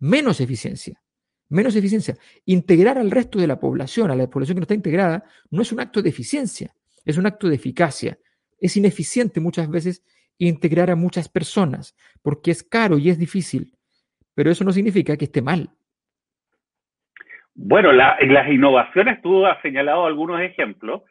menos 0.00 0.40
eficiencia. 0.40 1.00
Menos 1.48 1.76
eficiencia. 1.76 2.18
Integrar 2.44 2.98
al 2.98 3.10
resto 3.10 3.38
de 3.38 3.46
la 3.46 3.58
población, 3.58 4.10
a 4.10 4.16
la 4.16 4.28
población 4.28 4.56
que 4.56 4.60
no 4.60 4.64
está 4.64 4.74
integrada, 4.74 5.24
no 5.50 5.62
es 5.62 5.72
un 5.72 5.80
acto 5.80 6.02
de 6.02 6.10
eficiencia, 6.10 6.74
es 7.04 7.16
un 7.16 7.26
acto 7.26 7.48
de 7.48 7.54
eficacia. 7.54 8.18
Es 8.60 8.76
ineficiente 8.76 9.40
muchas 9.40 9.70
veces 9.70 10.02
integrar 10.38 10.90
a 10.90 10.96
muchas 10.96 11.28
personas, 11.28 11.96
porque 12.22 12.50
es 12.50 12.62
caro 12.62 12.98
y 12.98 13.10
es 13.10 13.18
difícil, 13.18 13.72
pero 14.34 14.50
eso 14.50 14.64
no 14.64 14.72
significa 14.72 15.16
que 15.16 15.24
esté 15.24 15.42
mal. 15.42 15.68
Bueno, 17.54 17.90
en 17.90 18.32
las 18.32 18.48
innovaciones 18.48 19.20
tú 19.20 19.44
has 19.44 19.60
señalado 19.62 20.06
algunos 20.06 20.40
ejemplos, 20.40 21.02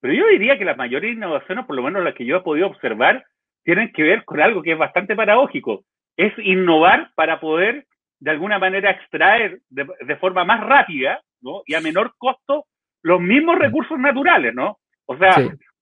Pero 0.00 0.14
yo 0.14 0.28
diría 0.28 0.56
que 0.56 0.64
la 0.64 0.76
mayoría 0.76 1.10
de 1.10 1.16
innovaciones, 1.16 1.66
por 1.66 1.74
lo 1.74 1.82
menos 1.82 2.04
las 2.04 2.14
que 2.14 2.24
yo 2.24 2.36
he 2.36 2.42
podido 2.42 2.68
observar, 2.68 3.24
tienen 3.64 3.90
que 3.92 4.04
ver 4.04 4.24
con 4.24 4.40
algo 4.40 4.62
que 4.62 4.72
es 4.72 4.78
bastante 4.78 5.16
paradójico. 5.16 5.84
Es 6.16 6.32
innovar 6.38 7.10
para 7.16 7.40
poder, 7.40 7.86
de 8.20 8.30
alguna 8.30 8.60
manera, 8.60 8.92
extraer 8.92 9.58
de, 9.68 10.16
forma 10.20 10.44
más 10.44 10.60
rápida 10.60 11.20
¿no? 11.40 11.62
y 11.66 11.74
a 11.74 11.80
menor 11.80 12.12
costo 12.16 12.66
los 13.02 13.20
mismos 13.20 13.58
recursos 13.58 13.98
naturales, 13.98 14.54
¿no? 14.54 14.78
O 15.06 15.16
sea, 15.16 15.34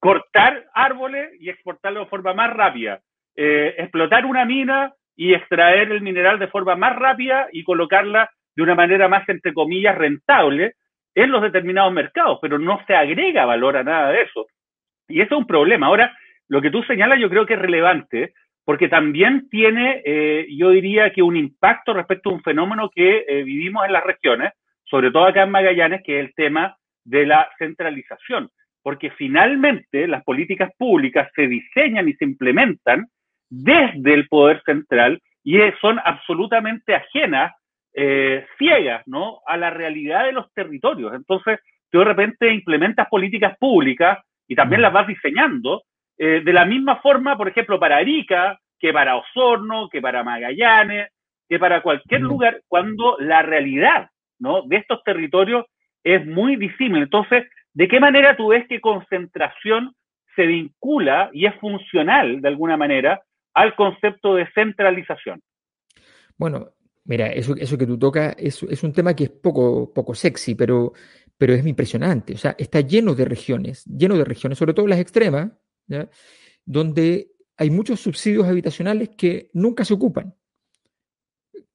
cortar 0.05 0.67
árboles 0.75 1.31
y 1.41 1.49
exportarlos 1.49 2.05
de 2.05 2.11
forma 2.11 2.35
más 2.35 2.53
rápida. 2.53 3.01
Eh, 3.35 3.75
explotar 3.79 4.27
una 4.27 4.45
mina 4.45 4.93
y 5.17 5.33
extraer 5.33 5.91
el 5.91 6.03
mineral 6.03 6.39
de 6.39 6.49
forma 6.49 6.77
más 6.77 6.95
rápida 6.95 7.49
y 7.53 7.65
colocarla 7.65 8.29
de 8.55 8.63
una 8.63 8.75
manera 8.75 9.09
más, 9.09 9.27
entre 9.31 9.55
comillas, 9.55 9.97
rentable 9.97 10.75
en 11.15 11.31
los 11.31 11.41
determinados 11.41 11.91
mercados, 11.91 12.39
pero 12.43 12.59
no 12.59 12.83
se 12.87 12.95
agrega 12.95 13.47
valor 13.47 13.79
a 13.79 13.83
nada 13.83 14.11
de 14.11 14.21
eso. 14.21 14.47
Y 15.09 15.23
eso 15.23 15.37
es 15.37 15.41
un 15.41 15.47
problema. 15.47 15.87
Ahora, 15.87 16.15
lo 16.49 16.61
que 16.61 16.71
tú 16.71 16.83
señalas 16.83 17.19
yo 17.19 17.31
creo 17.31 17.47
que 17.47 17.55
es 17.55 17.59
relevante, 17.61 18.35
porque 18.63 18.89
también 18.91 19.49
tiene, 19.49 20.03
eh, 20.05 20.47
yo 20.51 20.69
diría 20.69 21.15
que 21.15 21.23
un 21.23 21.39
impacto 21.39 21.95
respecto 21.95 22.29
a 22.29 22.35
un 22.35 22.43
fenómeno 22.43 22.91
que 22.95 23.25
eh, 23.27 23.43
vivimos 23.43 23.87
en 23.87 23.93
las 23.95 24.05
regiones, 24.05 24.53
sobre 24.85 25.11
todo 25.11 25.25
acá 25.25 25.45
en 25.45 25.51
Magallanes, 25.51 26.03
que 26.05 26.19
es 26.19 26.27
el 26.27 26.35
tema 26.35 26.77
de 27.05 27.25
la 27.25 27.49
centralización, 27.59 28.51
porque 28.85 29.11
finalmente 29.13 30.07
las 30.07 30.23
políticas 30.25 30.71
públicas 30.77 31.31
se 31.35 31.49
diseñan 31.49 32.07
y 32.07 32.13
se 32.13 32.27
implementan 32.27 33.07
desde 33.49 34.13
el 34.13 34.29
poder 34.29 34.63
central 34.65 35.21
y 35.43 35.59
son 35.81 35.99
absolutamente 36.05 36.95
ajenas 36.95 37.55
eh, 37.95 38.45
ciegas 38.59 39.03
¿no? 39.07 39.41
a 39.47 39.57
la 39.57 39.71
realidad 39.71 40.27
de 40.27 40.33
los 40.33 40.53
territorios. 40.53 41.15
Entonces, 41.15 41.61
tú 41.91 42.01
de 42.01 42.05
repente 42.05 42.53
implementas 42.53 43.09
políticas 43.09 43.57
públicas 43.59 44.19
y 44.47 44.55
también 44.55 44.83
las 44.83 44.93
vas 44.93 45.07
diseñando 45.07 45.85
eh, 46.19 46.43
de 46.45 46.53
la 46.53 46.67
misma 46.67 46.97
forma, 46.97 47.39
por 47.39 47.49
ejemplo, 47.49 47.81
para 47.81 47.97
Arica, 47.97 48.59
que 48.79 48.93
para 48.93 49.17
Osorno, 49.17 49.89
que 49.89 50.03
para 50.03 50.23
Magallanes, 50.23 51.09
que 51.49 51.59
para 51.59 51.81
cualquier 51.81 52.21
lugar, 52.21 52.61
cuando 52.69 53.17
la 53.19 53.41
realidad 53.41 54.11
¿no? 54.39 54.61
de 54.63 54.77
estos 54.77 55.03
territorios 55.05 55.65
es 56.03 56.27
muy 56.27 56.57
disímil. 56.57 57.05
Entonces, 57.05 57.49
¿de 57.75 57.89
qué 57.89 58.01
manera 58.01 58.37
tú 58.37 58.49
ves 58.49 58.67
que 58.69 58.81
concentración 58.81 59.95
se 60.35 60.47
vincula 60.47 61.31
y 61.33 61.47
es 61.47 61.55
funcional 61.57 62.41
de 62.41 62.49
alguna 62.49 62.77
manera 62.77 63.23
al 63.53 63.75
concepto 63.77 64.35
de 64.35 64.51
centralización? 64.53 65.41
Bueno, 66.37 66.71
Mira, 67.07 67.27
eso, 67.29 67.55
eso 67.57 67.77
que 67.77 67.87
tú 67.87 67.99
tocas 67.99 68.35
es, 68.39 68.63
un 68.83 68.93
tema 68.93 69.15
que 69.15 69.25
es 69.25 69.31
poco, 69.31 69.93
poco 69.93 70.15
sexy, 70.15 70.55
pero, 70.55 70.95
pero 71.37 71.53
es 71.53 71.65
impresionante. 71.67 72.33
O 72.33 72.39
sea, 72.39 72.55
está 72.59 72.81
lleno 72.81 73.15
de 73.15 73.27
regiones, 73.27 73.85
lleno 73.85 74.17
de 74.17 74.25
regiones, 74.25 74.59
sobre 74.59 74.73
todo 74.73 74.87
las 74.87 75.01
extremas, 75.01 75.51
donde 76.65 77.33
hay 77.59 77.71
muchos 77.71 78.01
subsidios 78.01 78.47
habitacionales 78.47 79.11
que 79.11 79.51
nunca 79.53 79.85
se 79.85 79.93
ocupan, 79.93 80.35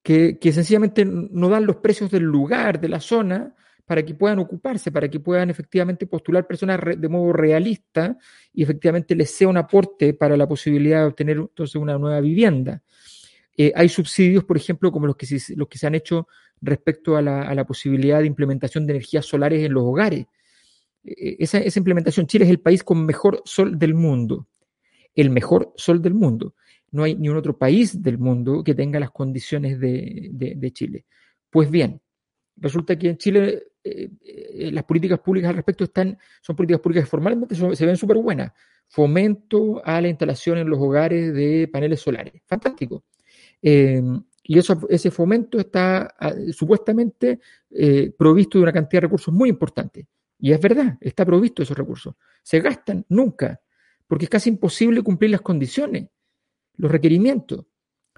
que, 0.01 0.39
que 0.39 0.51
sencillamente 0.51 1.06
no 1.06 1.48
dan 1.48 1.68
los 1.68 1.75
precios 1.75 2.10
del 2.10 2.24
lugar, 2.24 2.82
de 2.82 2.89
la 2.89 3.00
zona, 3.00 3.56
para 3.89 4.05
que 4.05 4.13
puedan 4.13 4.38
ocuparse, 4.38 4.91
para 4.91 5.10
que 5.10 5.19
puedan 5.19 5.50
efectivamente 5.50 6.05
postular 6.05 6.46
personas 6.46 6.79
de 6.96 7.10
modo 7.10 7.34
realista 7.34 8.15
y 8.53 8.62
efectivamente 8.62 9.15
les 9.15 9.31
sea 9.31 9.48
un 9.48 9.58
aporte 9.58 10.13
para 10.13 10.38
la 10.38 10.48
posibilidad 10.48 11.00
de 11.00 11.08
obtener 11.08 11.38
entonces 11.38 11.75
una 11.75 11.98
nueva 11.98 12.22
vivienda. 12.22 12.84
Eh, 13.58 13.72
hay 13.75 13.89
subsidios, 13.89 14.43
por 14.43 14.58
ejemplo, 14.58 14.91
como 14.91 15.08
los 15.08 15.15
que 15.15 15.25
se, 15.25 15.55
los 15.55 15.67
que 15.67 15.79
se 15.79 15.88
han 15.88 15.96
hecho 15.96 16.27
respecto 16.62 17.17
a 17.17 17.24
la, 17.24 17.65
posibilidad 17.65 18.19
de 18.19 18.27
implementación 18.27 18.86
de 18.86 18.93
energías 18.93 19.25
solares 19.25 19.65
en 19.65 19.74
los 19.74 19.81
hogares. 19.81 20.27
Eh, 21.03 21.38
esa, 21.39 21.60
implementación, 21.79 22.27
Chile 22.27 22.46
es 22.46 22.51
el 22.51 22.60
país 22.60 22.84
con 22.84 23.03
mejor 23.03 23.41
sol 23.43 23.79
del 23.79 23.96
mundo, 23.96 24.48
el 25.15 25.31
mejor 25.31 25.74
sol 25.77 26.00
del 26.00 26.13
mundo. 26.13 26.53
No 26.91 27.05
hay 27.05 27.15
ni 27.15 27.27
un 27.27 27.38
otro 27.38 27.58
país 27.58 28.03
del 28.03 28.19
mundo 28.19 28.63
que 28.63 28.75
tenga 28.75 29.00
las 29.00 29.10
condiciones 29.10 29.79
de, 29.79 30.72
Chile. 30.75 31.05
Pues 31.50 31.72
bien, 31.72 32.00
resulta 32.55 33.00
que 33.00 33.10
en 33.10 33.17
Chile 33.17 33.63
eh, 33.89 34.72
las 34.72 34.84
políticas 34.84 35.19
públicas 35.19 35.50
al 35.50 35.55
respecto 35.55 35.84
están, 35.84 36.17
son 36.41 36.55
políticas 36.55 36.81
públicas 36.81 37.03
que 37.05 37.10
formalmente 37.10 37.55
se 37.55 37.86
ven 37.86 37.98
súper 37.98 38.17
buenas. 38.17 38.51
Fomento 38.88 39.81
a 39.86 40.01
la 40.01 40.08
instalación 40.08 40.58
en 40.58 40.69
los 40.69 40.79
hogares 40.79 41.34
de 41.34 41.69
paneles 41.72 42.00
solares. 42.01 42.41
Fantástico. 42.46 43.03
Eh, 43.62 44.01
y 44.43 44.58
eso, 44.58 44.79
ese 44.89 45.12
fomento 45.12 45.60
está 45.60 46.15
ah, 46.19 46.34
supuestamente 46.51 47.39
eh, 47.69 48.12
provisto 48.17 48.58
de 48.58 48.63
una 48.63 48.74
cantidad 48.74 49.01
de 49.01 49.08
recursos 49.08 49.34
muy 49.34 49.50
importante. 49.50 50.08
Y 50.39 50.51
es 50.51 50.60
verdad, 50.60 50.98
está 51.01 51.25
provisto 51.25 51.62
esos 51.62 51.77
recursos. 51.77 52.15
Se 52.41 52.60
gastan 52.60 53.05
nunca, 53.10 53.62
porque 54.08 54.25
es 54.25 54.29
casi 54.29 54.50
imposible 54.50 55.03
cumplir 55.03 55.31
las 55.31 55.41
condiciones, 55.41 56.08
los 56.77 56.89
requerimientos. 56.89 57.65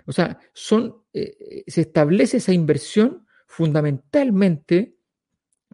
O 0.06 0.14
sea, 0.14 0.40
son, 0.54 1.04
eh, 1.12 1.64
se 1.68 1.82
establece 1.82 2.38
esa 2.38 2.54
inversión 2.54 3.26
fundamentalmente 3.46 4.96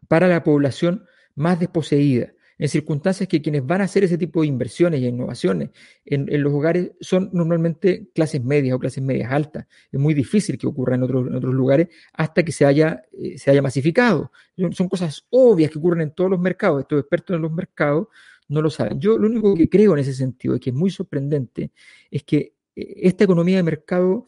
para 0.07 0.27
la 0.27 0.43
población 0.43 1.05
más 1.35 1.59
desposeída 1.59 2.33
en 2.57 2.69
circunstancias 2.69 3.29
que 3.29 3.41
quienes 3.41 3.65
van 3.65 3.81
a 3.81 3.83
hacer 3.83 4.03
ese 4.03 4.17
tipo 4.17 4.41
de 4.41 4.47
inversiones 4.47 5.01
y 5.01 5.07
innovaciones 5.07 5.69
en, 6.05 6.25
los 6.41 6.53
hogares 6.53 6.91
son 6.99 7.29
normalmente 7.33 8.09
clases 8.13 8.43
medias 8.43 8.75
o 8.75 8.79
clases 8.79 9.03
medias 9.03 9.31
altas. 9.31 9.67
Es 9.91 9.99
muy 9.99 10.13
difícil 10.13 10.57
que 10.57 10.67
ocurra 10.67 10.95
en 10.95 11.03
otros, 11.03 11.23
lugares 11.53 11.89
hasta 12.13 12.43
que 12.43 12.51
se 12.51 12.65
haya, 12.65 13.03
eh, 13.11 13.37
se 13.37 13.51
haya 13.51 13.61
masificado. 13.61 14.31
Son 14.71 14.89
cosas 14.89 15.25
obvias 15.29 15.71
que 15.71 15.77
ocurren 15.77 16.01
en 16.01 16.11
todos 16.11 16.31
los 16.31 16.39
mercados. 16.39 16.81
Estos 16.81 16.99
expertos 16.99 17.35
en 17.35 17.41
los 17.43 17.51
mercados 17.51 18.07
no 18.47 18.61
lo 18.61 18.69
saben. 18.69 18.99
Yo 18.99 19.17
lo 19.17 19.27
único 19.27 19.53
que 19.55 19.69
creo 19.69 19.93
en 19.93 19.99
ese 19.99 20.13
sentido, 20.13 20.55
y 20.55 20.59
que 20.59 20.71
es 20.71 20.75
muy 20.75 20.89
sorprendente, 20.89 21.71
es 22.09 22.23
que 22.23 22.53
eh, 22.75 22.93
esta 23.03 23.23
economía 23.23 23.57
de 23.57 23.63
mercado 23.63 24.25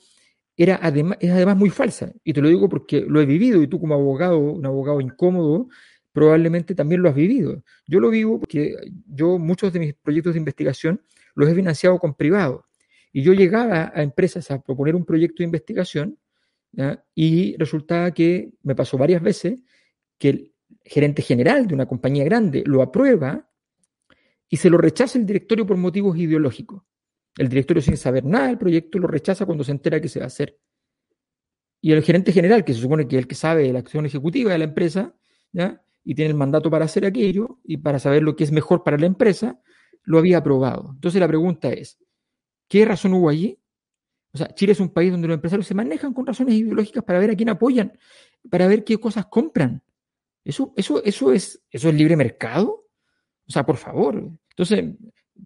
era 0.63 0.75
es 1.21 1.31
además 1.31 1.57
muy 1.57 1.69
falsa. 1.69 2.11
Y 2.23 2.33
te 2.33 2.41
lo 2.41 2.49
digo 2.49 2.67
porque 2.67 3.01
lo 3.01 3.21
he 3.21 3.25
vivido 3.25 3.61
y 3.63 3.67
tú 3.67 3.79
como 3.79 3.93
abogado, 3.95 4.37
un 4.37 4.65
abogado 4.65 4.99
incómodo, 4.99 5.69
probablemente 6.11 6.75
también 6.75 7.01
lo 7.01 7.07
has 7.07 7.15
vivido. 7.15 7.63
Yo 7.87 8.01
lo 8.01 8.09
vivo 8.09 8.39
porque 8.41 8.75
yo 9.07 9.39
muchos 9.39 9.71
de 9.71 9.79
mis 9.79 9.93
proyectos 9.93 10.33
de 10.33 10.39
investigación 10.39 11.01
los 11.33 11.47
he 11.49 11.55
financiado 11.55 11.97
con 11.97 12.13
privados. 12.13 12.65
Y 13.13 13.21
yo 13.21 13.33
llegaba 13.33 13.93
a 13.95 14.03
empresas 14.03 14.51
a 14.51 14.61
proponer 14.61 14.95
un 14.95 15.05
proyecto 15.05 15.37
de 15.37 15.45
investigación 15.45 16.19
y 17.15 17.55
resultaba 17.57 18.11
que 18.11 18.51
me 18.61 18.75
pasó 18.75 18.97
varias 18.97 19.21
veces 19.21 19.61
que 20.17 20.29
el 20.29 20.53
gerente 20.83 21.21
general 21.21 21.67
de 21.67 21.73
una 21.73 21.85
compañía 21.85 22.25
grande 22.25 22.63
lo 22.65 22.81
aprueba 22.81 23.49
y 24.49 24.57
se 24.57 24.69
lo 24.69 24.77
rechaza 24.77 25.17
el 25.17 25.25
directorio 25.25 25.65
por 25.65 25.77
motivos 25.77 26.17
ideológicos. 26.17 26.83
El 27.39 27.47
directorio 27.47 27.81
sin 27.81 27.95
saber 27.95 28.25
nada 28.25 28.47
del 28.47 28.57
proyecto 28.57 28.99
lo 28.99 29.07
rechaza 29.07 29.45
cuando 29.45 29.63
se 29.63 29.71
entera 29.71 30.01
que 30.01 30.09
se 30.09 30.19
va 30.19 30.25
a 30.25 30.27
hacer. 30.27 30.59
Y 31.79 31.93
el 31.93 32.03
gerente 32.03 32.33
general, 32.33 32.65
que 32.65 32.73
se 32.73 32.81
supone 32.81 33.07
que 33.07 33.15
es 33.15 33.21
el 33.21 33.27
que 33.29 33.35
sabe 33.35 33.63
de 33.63 33.71
la 33.71 33.79
acción 33.79 34.05
ejecutiva 34.05 34.51
de 34.51 34.57
la 34.57 34.65
empresa, 34.65 35.15
¿ya? 35.53 35.81
y 36.03 36.15
tiene 36.15 36.31
el 36.31 36.35
mandato 36.35 36.69
para 36.69 36.83
hacer 36.83 37.05
aquello 37.05 37.59
y 37.63 37.77
para 37.77 37.97
saber 37.97 38.23
lo 38.23 38.35
que 38.35 38.43
es 38.43 38.51
mejor 38.51 38.83
para 38.83 38.97
la 38.97 39.05
empresa, 39.05 39.57
lo 40.03 40.17
había 40.17 40.39
aprobado. 40.39 40.89
Entonces 40.95 41.21
la 41.21 41.29
pregunta 41.29 41.69
es, 41.69 41.97
¿qué 42.67 42.83
razón 42.83 43.13
hubo 43.13 43.29
allí? 43.29 43.57
O 44.33 44.37
sea, 44.37 44.53
Chile 44.53 44.73
es 44.73 44.81
un 44.81 44.89
país 44.89 45.09
donde 45.09 45.29
los 45.29 45.35
empresarios 45.35 45.65
se 45.65 45.73
manejan 45.73 46.13
con 46.13 46.25
razones 46.25 46.55
ideológicas 46.55 47.05
para 47.05 47.19
ver 47.19 47.31
a 47.31 47.35
quién 47.35 47.47
apoyan, 47.47 47.97
para 48.51 48.67
ver 48.67 48.83
qué 48.83 48.97
cosas 48.97 49.27
compran. 49.27 49.81
¿Eso, 50.43 50.73
eso, 50.75 51.01
eso, 51.05 51.31
es, 51.31 51.63
eso 51.71 51.87
es 51.87 51.95
libre 51.95 52.17
mercado? 52.17 52.89
O 53.47 53.51
sea, 53.51 53.65
por 53.65 53.77
favor. 53.77 54.29
Entonces, 54.49 54.93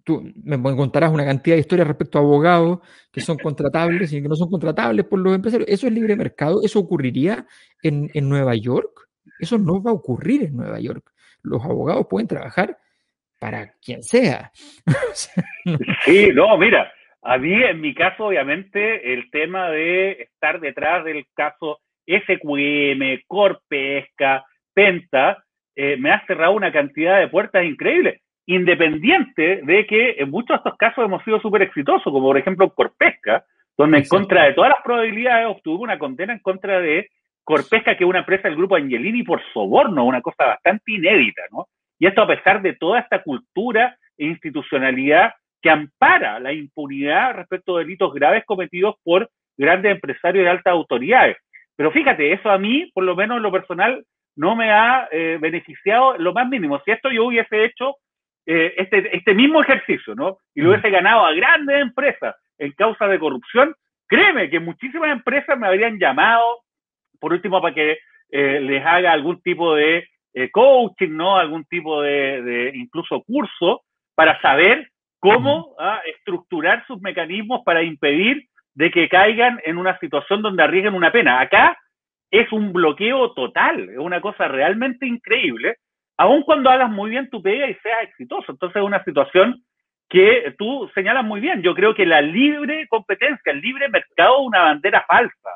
tú 0.04 0.32
me 0.42 0.60
contarás 0.60 1.12
una 1.12 1.24
cantidad 1.24 1.56
de 1.56 1.60
historias 1.60 1.86
respecto 1.86 2.18
a 2.18 2.22
abogados 2.22 2.80
que 3.12 3.20
son 3.20 3.36
contratables 3.42 4.12
y 4.12 4.22
que 4.22 4.28
no 4.28 4.36
son 4.36 4.50
contratables 4.50 5.06
por 5.06 5.18
los 5.18 5.34
empresarios. 5.34 5.68
¿Eso 5.68 5.86
es 5.86 5.92
libre 5.92 6.16
mercado? 6.16 6.60
¿Eso 6.62 6.80
ocurriría 6.80 7.46
en, 7.82 8.10
en 8.14 8.28
Nueva 8.28 8.54
York? 8.54 9.08
Eso 9.38 9.58
no 9.58 9.82
va 9.82 9.90
a 9.90 9.94
ocurrir 9.94 10.42
en 10.44 10.56
Nueva 10.56 10.80
York. 10.80 11.10
Los 11.42 11.64
abogados 11.64 12.06
pueden 12.08 12.28
trabajar 12.28 12.78
para 13.38 13.72
quien 13.84 14.02
sea. 14.02 14.50
sí, 16.04 16.30
no, 16.32 16.56
mira, 16.56 16.92
a 17.22 17.38
mí 17.38 17.52
en 17.52 17.80
mi 17.80 17.94
caso, 17.94 18.26
obviamente, 18.26 19.12
el 19.12 19.30
tema 19.30 19.70
de 19.70 20.12
estar 20.12 20.60
detrás 20.60 21.04
del 21.04 21.26
caso 21.34 21.80
SQM, 22.06 23.22
Corpesca, 23.26 24.44
Penta, 24.72 25.44
eh, 25.76 25.96
me 25.96 26.12
ha 26.12 26.24
cerrado 26.26 26.52
una 26.52 26.72
cantidad 26.72 27.18
de 27.18 27.28
puertas 27.28 27.64
increíbles, 27.64 28.20
independiente 28.46 29.60
de 29.62 29.86
que 29.86 30.16
en 30.18 30.30
muchos 30.30 30.50
de 30.50 30.56
estos 30.56 30.76
casos 30.76 31.04
hemos 31.04 31.22
sido 31.24 31.40
súper 31.40 31.62
exitosos, 31.62 32.04
como 32.04 32.26
por 32.26 32.38
ejemplo 32.38 32.70
Corpesca, 32.70 33.44
donde 33.76 33.98
en 33.98 34.08
contra 34.08 34.44
de 34.44 34.52
todas 34.52 34.70
las 34.70 34.82
probabilidades 34.84 35.46
obtuvo 35.48 35.82
una 35.82 35.98
condena 35.98 36.32
en 36.32 36.38
contra 36.40 36.80
de 36.80 37.08
Corpesca, 37.42 37.96
que 37.96 38.04
es 38.04 38.10
una 38.10 38.20
empresa 38.20 38.48
del 38.48 38.56
grupo 38.56 38.76
Angelini, 38.76 39.22
por 39.22 39.40
soborno, 39.52 40.04
una 40.04 40.22
cosa 40.22 40.46
bastante 40.46 40.92
inédita, 40.92 41.42
¿no? 41.50 41.66
Y 41.98 42.06
esto 42.06 42.22
a 42.22 42.26
pesar 42.26 42.62
de 42.62 42.74
toda 42.74 43.00
esta 43.00 43.22
cultura 43.22 43.96
e 44.16 44.26
institucionalidad 44.26 45.32
que 45.60 45.70
ampara 45.70 46.38
la 46.40 46.52
impunidad 46.52 47.34
respecto 47.34 47.76
de 47.76 47.84
delitos 47.84 48.12
graves 48.12 48.44
cometidos 48.46 48.96
por 49.02 49.30
grandes 49.56 49.92
empresarios 49.92 50.44
de 50.44 50.50
altas 50.50 50.72
autoridades. 50.72 51.36
Pero 51.76 51.90
fíjate, 51.90 52.32
eso 52.32 52.50
a 52.50 52.58
mí, 52.58 52.90
por 52.94 53.04
lo 53.04 53.16
menos 53.16 53.38
en 53.38 53.42
lo 53.42 53.52
personal, 53.52 54.04
no 54.36 54.56
me 54.56 54.70
ha 54.70 55.08
eh, 55.10 55.38
beneficiado 55.40 56.16
lo 56.18 56.32
más 56.32 56.48
mínimo. 56.48 56.80
Si 56.84 56.90
esto 56.90 57.10
yo 57.10 57.26
hubiese 57.26 57.64
hecho 57.64 57.96
eh, 58.46 58.74
este, 58.76 59.16
este 59.16 59.34
mismo 59.34 59.62
ejercicio, 59.62 60.14
¿no? 60.14 60.38
Y 60.54 60.60
lo 60.60 60.70
hubiese 60.70 60.90
ganado 60.90 61.24
a 61.24 61.32
grandes 61.32 61.80
empresas 61.80 62.36
en 62.58 62.72
causa 62.72 63.06
de 63.08 63.18
corrupción, 63.18 63.74
créeme 64.06 64.50
que 64.50 64.60
muchísimas 64.60 65.10
empresas 65.10 65.58
me 65.58 65.66
habrían 65.66 65.98
llamado, 65.98 66.60
por 67.18 67.32
último, 67.32 67.60
para 67.60 67.74
que 67.74 67.98
eh, 68.30 68.60
les 68.60 68.84
haga 68.84 69.12
algún 69.12 69.40
tipo 69.42 69.74
de 69.74 70.06
eh, 70.34 70.50
coaching, 70.50 71.10
¿no? 71.10 71.36
Algún 71.38 71.64
tipo 71.64 72.02
de, 72.02 72.72
incluso 72.74 73.22
curso 73.22 73.82
para 74.14 74.40
saber 74.40 74.90
cómo 75.20 75.74
ah, 75.78 76.00
estructurar 76.04 76.86
sus 76.86 77.00
mecanismos 77.00 77.62
para 77.64 77.82
impedir 77.82 78.46
de 78.74 78.90
que 78.90 79.08
caigan 79.08 79.60
en 79.64 79.78
una 79.78 79.98
situación 79.98 80.42
donde 80.42 80.62
arriesguen 80.62 80.94
una 80.94 81.12
pena. 81.12 81.40
Acá 81.40 81.78
es 82.30 82.50
un 82.52 82.72
bloqueo 82.72 83.32
total, 83.32 83.88
es 83.88 83.98
una 83.98 84.20
cosa 84.20 84.48
realmente 84.48 85.06
increíble, 85.06 85.76
aun 86.16 86.42
cuando 86.42 86.70
hagas 86.70 86.90
muy 86.90 87.10
bien 87.10 87.30
tu 87.30 87.42
pega 87.42 87.68
y 87.68 87.74
seas 87.76 88.02
exitoso. 88.02 88.52
Entonces 88.52 88.76
es 88.76 88.86
una 88.86 89.02
situación 89.04 89.62
que 90.08 90.54
tú 90.58 90.90
señalas 90.94 91.24
muy 91.24 91.40
bien. 91.40 91.62
Yo 91.62 91.74
creo 91.74 91.94
que 91.94 92.06
la 92.06 92.20
libre 92.20 92.86
competencia, 92.88 93.52
el 93.52 93.60
libre 93.60 93.88
mercado 93.88 94.40
es 94.40 94.46
una 94.46 94.62
bandera 94.62 95.04
falsa. 95.08 95.50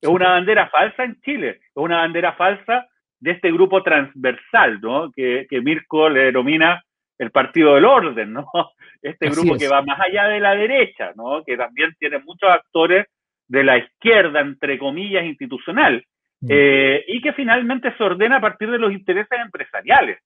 Es 0.00 0.08
una 0.08 0.30
bandera 0.30 0.68
falsa 0.68 1.04
en 1.04 1.20
Chile, 1.20 1.60
es 1.60 1.76
una 1.76 1.98
bandera 1.98 2.32
falsa 2.32 2.86
de 3.18 3.32
este 3.32 3.52
grupo 3.52 3.82
transversal, 3.82 4.80
¿no? 4.80 5.12
Que, 5.12 5.46
Mirko 5.62 6.08
le 6.08 6.24
denomina 6.24 6.82
el 7.18 7.30
partido 7.30 7.74
del 7.74 7.84
orden, 7.84 8.32
¿no? 8.32 8.46
Este 9.02 9.30
grupo 9.30 9.56
que 9.56 9.68
va 9.68 9.80
más 9.80 9.98
allá 9.98 10.28
de 10.28 10.40
la 10.40 10.54
derecha, 10.54 11.12
¿no? 11.16 11.42
Que 11.42 11.56
también 11.56 11.94
tiene 11.98 12.18
muchos 12.18 12.50
actores 12.50 13.06
de 13.48 13.64
la 13.64 13.78
izquierda, 13.78 14.40
entre 14.40 14.78
comillas, 14.78 15.24
institucional. 15.24 16.04
Eh, 16.48 17.04
y 17.06 17.20
que 17.20 17.32
finalmente 17.32 17.94
se 17.96 18.02
ordena 18.02 18.36
a 18.36 18.40
partir 18.40 18.70
de 18.70 18.78
los 18.78 18.92
intereses 18.92 19.38
empresariales. 19.38 20.18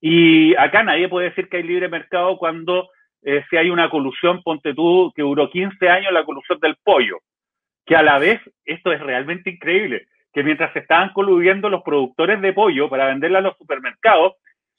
Y 0.00 0.54
acá 0.56 0.82
nadie 0.82 1.08
puede 1.08 1.30
decir 1.30 1.48
que 1.48 1.58
hay 1.58 1.62
libre 1.62 1.88
mercado 1.88 2.36
cuando 2.36 2.90
eh, 3.22 3.44
si 3.48 3.56
hay 3.56 3.70
una 3.70 3.88
colusión, 3.88 4.42
ponte 4.42 4.74
tú, 4.74 5.12
que 5.14 5.22
duró 5.22 5.48
15 5.48 5.88
años 5.88 6.12
la 6.12 6.24
colusión 6.24 6.58
del 6.60 6.76
pollo, 6.82 7.18
que 7.86 7.94
a 7.94 8.02
la 8.02 8.18
vez, 8.18 8.40
esto 8.64 8.92
es 8.92 9.00
realmente 9.00 9.50
increíble, 9.50 10.06
que 10.32 10.42
mientras 10.42 10.72
se 10.72 10.80
estaban 10.80 11.12
coludiendo 11.12 11.68
los 11.68 11.82
productores 11.82 12.40
de 12.40 12.52
pollo 12.52 12.88
para 12.88 13.06
venderla 13.06 13.38
a 13.38 13.42
los 13.42 13.56
supermercados, 13.56 14.34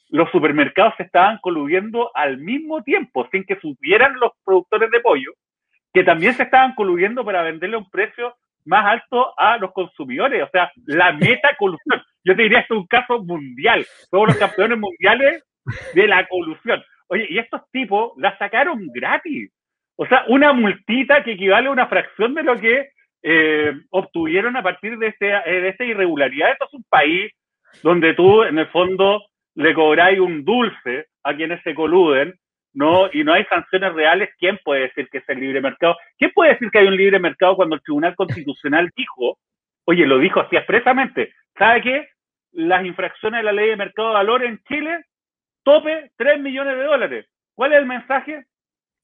los 0.09 0.29
supermercados 0.31 0.93
se 0.97 1.03
estaban 1.03 1.39
coludiendo 1.39 2.11
al 2.13 2.37
mismo 2.37 2.83
tiempo, 2.83 3.27
sin 3.31 3.45
que 3.45 3.59
supieran 3.59 4.19
los 4.19 4.31
productores 4.43 4.91
de 4.91 4.99
pollo, 4.99 5.31
que 5.93 6.03
también 6.03 6.33
se 6.33 6.43
estaban 6.43 6.75
coludiendo 6.75 7.23
para 7.23 7.43
venderle 7.43 7.77
a 7.77 7.79
un 7.79 7.89
precio 7.89 8.35
más 8.65 8.85
alto 8.85 9.33
a 9.37 9.57
los 9.57 9.71
consumidores. 9.71 10.43
O 10.43 10.49
sea, 10.51 10.71
la 10.85 11.13
meta 11.13 11.55
colusión. 11.57 12.01
Yo 12.23 12.35
te 12.35 12.43
diría, 12.43 12.59
esto 12.59 12.75
es 12.75 12.79
un 12.81 12.87
caso 12.87 13.23
mundial. 13.23 13.85
Somos 14.09 14.29
los 14.29 14.37
campeones 14.37 14.77
mundiales 14.77 15.43
de 15.93 16.07
la 16.07 16.27
colusión. 16.27 16.83
Oye, 17.07 17.27
y 17.29 17.37
estos 17.37 17.61
tipos 17.71 18.13
la 18.17 18.37
sacaron 18.37 18.87
gratis. 18.93 19.51
O 19.95 20.05
sea, 20.07 20.25
una 20.27 20.53
multita 20.53 21.23
que 21.23 21.33
equivale 21.33 21.67
a 21.67 21.71
una 21.71 21.87
fracción 21.87 22.33
de 22.33 22.43
lo 22.43 22.59
que 22.59 22.89
eh, 23.21 23.73
obtuvieron 23.91 24.55
a 24.57 24.63
partir 24.63 24.97
de, 24.97 25.07
este, 25.07 25.31
eh, 25.31 25.61
de 25.61 25.69
esta 25.69 25.85
irregularidad. 25.85 26.51
Esto 26.51 26.65
es 26.65 26.73
un 26.73 26.85
país 26.89 27.31
donde 27.81 28.13
tú, 28.13 28.43
en 28.43 28.59
el 28.59 28.67
fondo, 28.67 29.23
le 29.55 29.73
cobráis 29.73 30.19
un 30.19 30.43
dulce 30.43 31.07
a 31.23 31.35
quienes 31.35 31.61
se 31.63 31.75
coluden, 31.75 32.33
¿no? 32.73 33.09
Y 33.11 33.23
no 33.23 33.33
hay 33.33 33.45
sanciones 33.45 33.93
reales. 33.93 34.29
¿Quién 34.37 34.59
puede 34.63 34.81
decir 34.81 35.07
que 35.09 35.19
es 35.19 35.29
el 35.29 35.39
libre 35.39 35.61
mercado? 35.61 35.95
¿Quién 36.17 36.31
puede 36.31 36.53
decir 36.53 36.69
que 36.71 36.79
hay 36.79 36.87
un 36.87 36.97
libre 36.97 37.19
mercado 37.19 37.55
cuando 37.55 37.75
el 37.75 37.81
Tribunal 37.81 38.15
Constitucional 38.15 38.89
dijo, 38.95 39.37
oye, 39.85 40.05
lo 40.05 40.17
dijo 40.19 40.39
así 40.39 40.55
expresamente, 40.55 41.33
¿sabe 41.57 41.81
qué? 41.81 42.07
Las 42.51 42.85
infracciones 42.85 43.39
de 43.39 43.43
la 43.43 43.51
ley 43.51 43.69
de 43.69 43.75
mercado 43.75 44.09
de 44.09 44.13
valores 44.15 44.49
en 44.49 44.63
Chile 44.63 45.05
tope 45.63 46.11
3 46.17 46.39
millones 46.41 46.77
de 46.77 46.83
dólares. 46.83 47.25
¿Cuál 47.55 47.73
es 47.73 47.79
el 47.79 47.85
mensaje? 47.85 48.45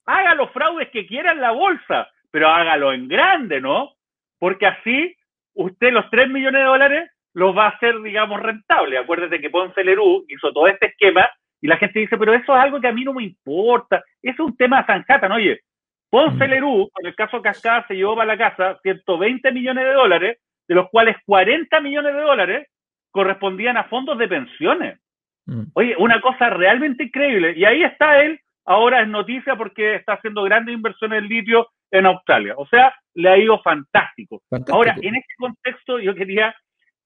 Haga 0.06 0.34
los 0.34 0.50
fraudes 0.50 0.90
que 0.90 1.06
quiera 1.06 1.32
en 1.32 1.40
la 1.40 1.52
bolsa, 1.52 2.08
pero 2.30 2.48
hágalo 2.48 2.92
en 2.92 3.08
grande, 3.08 3.60
¿no? 3.60 3.92
Porque 4.38 4.66
así 4.66 5.16
usted 5.54 5.92
los 5.92 6.08
3 6.10 6.28
millones 6.28 6.60
de 6.60 6.66
dólares 6.66 7.10
los 7.32 7.56
va 7.56 7.66
a 7.66 7.70
hacer, 7.70 8.00
digamos, 8.02 8.40
rentable. 8.40 8.98
Acuérdate 8.98 9.40
que 9.40 9.50
Ponce 9.50 9.84
Lerú 9.84 10.24
hizo 10.28 10.52
todo 10.52 10.66
este 10.66 10.86
esquema 10.86 11.30
y 11.60 11.68
la 11.68 11.76
gente 11.76 12.00
dice, 12.00 12.16
pero 12.16 12.32
eso 12.32 12.56
es 12.56 12.62
algo 12.62 12.80
que 12.80 12.88
a 12.88 12.92
mí 12.92 13.04
no 13.04 13.12
me 13.12 13.24
importa. 13.24 14.02
Eso 14.22 14.44
es 14.44 14.50
un 14.50 14.56
tema 14.56 14.84
¿no? 15.28 15.34
Oye, 15.34 15.60
Ponce 16.08 16.46
mm. 16.46 16.50
Lerú, 16.50 16.88
con 16.92 17.06
el 17.06 17.14
caso 17.14 17.40
Cascada, 17.40 17.86
se 17.86 17.94
llevó 17.94 18.16
para 18.16 18.34
la 18.34 18.38
casa 18.38 18.78
120 18.82 19.52
millones 19.52 19.84
de 19.84 19.92
dólares, 19.92 20.38
de 20.66 20.74
los 20.74 20.88
cuales 20.90 21.16
40 21.24 21.80
millones 21.80 22.14
de 22.14 22.20
dólares 22.20 22.68
correspondían 23.10 23.76
a 23.76 23.84
fondos 23.84 24.18
de 24.18 24.28
pensiones. 24.28 25.00
Mm. 25.46 25.64
Oye, 25.74 25.94
una 25.98 26.20
cosa 26.20 26.50
realmente 26.50 27.04
increíble. 27.04 27.54
Y 27.56 27.64
ahí 27.64 27.82
está 27.84 28.22
él, 28.22 28.40
ahora 28.64 29.02
es 29.02 29.08
noticia 29.08 29.56
porque 29.56 29.96
está 29.96 30.14
haciendo 30.14 30.42
grandes 30.42 30.74
inversiones 30.74 31.22
en 31.22 31.28
litio 31.28 31.68
en 31.90 32.06
Australia. 32.06 32.54
O 32.56 32.66
sea, 32.66 32.94
le 33.14 33.28
ha 33.28 33.38
ido 33.38 33.60
fantástico. 33.62 34.42
Ahora, 34.70 34.96
en 35.00 35.16
este 35.16 35.34
contexto, 35.38 35.98
yo 35.98 36.14
quería 36.14 36.54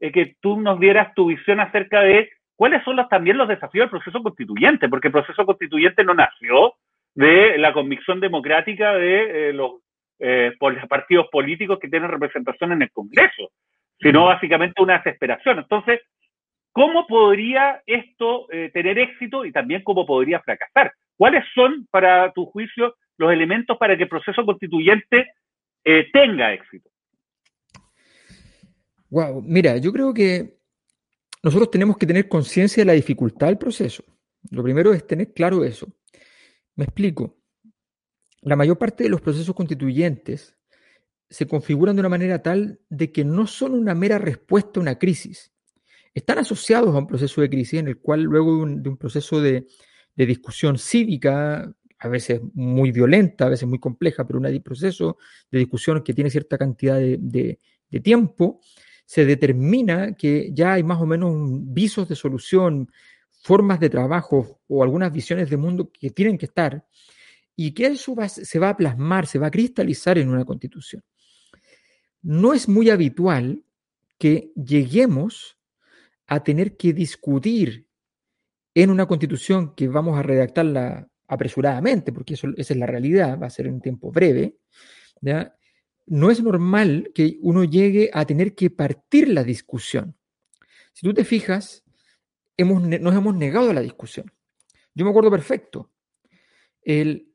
eh, 0.01 0.13
que 0.13 0.35
tú 0.41 0.61
nos 0.61 0.79
dieras 0.79 1.15
tu 1.15 1.27
visión 1.27 1.61
acerca 1.61 2.01
de 2.01 2.31
cuáles 2.57 2.83
son 2.85 2.97
los, 2.97 3.09
también 3.09 3.37
los 3.37 3.49
desafíos 3.49 3.85
del 3.85 3.91
proceso 3.91 4.23
constituyente, 4.23 4.89
porque 4.89 5.09
el 5.09 5.13
proceso 5.13 5.45
constituyente 5.45 6.05
no 6.05 6.15
nació 6.15 6.75
de 7.15 7.59
la 7.59 7.73
convicción 7.73 8.21
democrática 8.21 8.95
de 8.95 9.51
eh, 9.51 9.53
los, 9.53 9.73
eh, 10.19 10.53
partidos 10.89 11.29
políticos 11.31 11.79
que 11.81 11.89
tienen 11.89 12.11
representación 12.11 12.73
en 12.73 12.83
el 12.83 12.91
Congreso, 12.91 13.51
sino 13.99 14.27
básicamente 14.27 14.83
una 14.83 14.99
desesperación. 14.99 15.59
Entonces, 15.59 16.01
¿Cómo 16.77 17.07
podría 17.07 17.85
esto 17.87 18.51
eh, 18.51 18.69
tener 18.75 18.99
éxito 18.99 19.45
y 19.45 19.53
también 19.53 19.85
cómo 19.85 20.05
podría 20.05 20.41
fracasar? 20.41 20.93
¿Cuáles 21.17 21.45
son, 21.55 21.87
para 21.89 22.33
tu 22.33 22.47
juicio, 22.47 22.97
los 23.17 23.33
elementos 23.33 23.79
para 23.79 23.97
que 23.97 24.03
el 24.03 24.09
proceso 24.09 24.45
constituyente 24.45 25.35
tenga 26.13 26.53
éxito? 26.53 26.91
Wow, 29.09 29.41
mira, 29.47 29.77
yo 29.77 29.93
creo 29.93 30.13
que 30.13 30.55
nosotros 31.45 31.71
tenemos 31.71 31.97
que 31.97 32.07
tener 32.07 32.29
conciencia 32.29 32.81
de 32.81 32.87
la 32.87 32.93
dificultad 32.95 33.47
del 33.47 33.59
proceso. 33.59 34.03
Lo 34.51 34.63
primero 34.63 34.93
es 34.93 35.07
tener 35.07 35.33
claro 35.33 35.65
eso. 35.65 35.87
Me 36.75 36.85
explico. 36.85 37.37
La 38.43 38.57
mayor 38.57 38.79
parte 38.79 39.05
de 39.05 39.11
los 39.11 39.21
procesos 39.21 39.55
constituyentes 39.55 40.57
se 41.31 41.47
configuran 41.47 41.97
de 41.97 42.01
una 42.01 42.09
manera 42.09 42.43
tal 42.43 42.81
de 42.89 43.13
que 43.13 43.25
no 43.25 43.47
son 43.47 43.75
una 43.75 43.95
mera 43.95 44.19
respuesta 44.19 44.81
a 44.81 44.83
una 44.83 44.99
crisis, 44.99 45.53
están 46.15 46.39
asociados 46.39 46.95
a 46.95 46.99
un 46.99 47.07
proceso 47.07 47.41
de 47.41 47.51
crisis 47.51 47.81
en 47.81 47.89
el 47.89 47.99
cual 47.99 48.23
luego 48.23 48.65
de 48.67 48.89
un, 48.89 48.97
proceso 48.97 49.41
de, 49.41 49.67
discusión 50.15 50.79
cívica, 50.79 51.75
a 51.99 52.09
veces 52.09 52.41
muy 52.55 52.93
violenta, 52.93 53.47
a 53.47 53.49
veces 53.49 53.69
muy 53.69 53.81
compleja, 53.81 54.25
pero 54.27 54.39
un 54.39 54.63
proceso 54.63 55.19
de 55.51 55.59
discusión 55.59 56.03
que 56.03 56.15
tiene 56.15 56.31
cierta 56.31 56.57
cantidad 56.57 56.99
de, 56.99 57.59
tiempo, 58.03 58.61
se 59.05 59.25
determina 59.25 60.15
que 60.15 60.51
ya 60.53 60.75
hay 60.75 60.83
más 60.83 61.01
o 61.01 61.07
menos 61.07 61.33
visos 61.73 62.09
de 62.09 62.17
solución, 62.17 62.91
formas 63.43 63.79
de 63.81 63.91
trabajo 63.91 64.61
o 64.69 64.83
algunas 64.83 65.13
visiones 65.13 65.51
de 65.51 65.57
mundo 65.57 65.91
que 65.93 66.11
tienen 66.11 66.39
que 66.39 66.47
estar 66.47 66.87
y 67.57 67.73
que 67.73 67.87
eso 67.87 68.17
se 68.27 68.59
va 68.59 68.71
a 68.71 68.77
plasmar, 68.77 69.27
se 69.27 69.39
va 69.39 69.49
a 69.49 69.51
cristalizar 69.51 70.19
en 70.19 70.31
una 70.31 70.45
constitución. 70.45 71.03
No 72.23 72.55
es 72.55 72.69
muy 72.69 72.91
habitual 72.91 73.63
que 74.19 74.53
lleguemos 74.57 75.59
a 76.27 76.43
tener 76.43 76.77
que 76.77 76.93
discutir 76.93 77.87
en 78.75 78.91
una 78.91 79.07
constitución 79.07 79.75
que 79.75 79.89
vamos 79.89 80.19
a 80.19 80.23
redactarla 80.23 81.09
apresuradamente, 81.29 82.13
porque 82.13 82.35
eso, 82.35 82.49
esa 82.57 82.73
es 82.73 82.79
la 82.79 82.87
realidad, 82.87 83.39
va 83.41 83.47
a 83.47 83.51
ser 83.51 83.67
en 83.67 83.75
un 83.75 83.81
tiempo 83.81 84.11
breve, 84.11 84.57
no 86.07 86.31
es 86.31 86.43
normal 86.43 87.11
que 87.15 87.39
uno 87.41 87.65
llegue 87.65 88.11
a 88.13 88.25
tener 88.25 88.55
que 88.55 88.71
partir 88.71 89.29
la 89.29 89.45
discusión. 89.45 90.17
Si 90.93 91.07
tú 91.07 91.15
te 91.15 91.25
fijas, 91.25 91.85
hemos, 92.57 92.83
nos 92.83 93.15
hemos 93.15 93.35
negado 93.35 93.71
a 93.71 93.75
la 93.75 93.81
discusión. 93.81 94.31
Yo 94.95 95.05
me 95.05 95.11
acuerdo 95.11 95.31
perfecto. 95.31 95.91
El, 96.83 97.33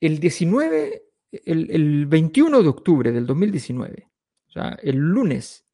el 0.00 0.18
19, 0.18 1.02
el, 1.44 1.70
el 1.70 2.06
21 2.06 2.62
de 2.62 2.68
octubre 2.68 3.12
del 3.12 3.26
2019, 3.26 4.08
o 4.48 4.52
sea, 4.52 4.78
el 4.82 4.96
lunes 4.96 5.66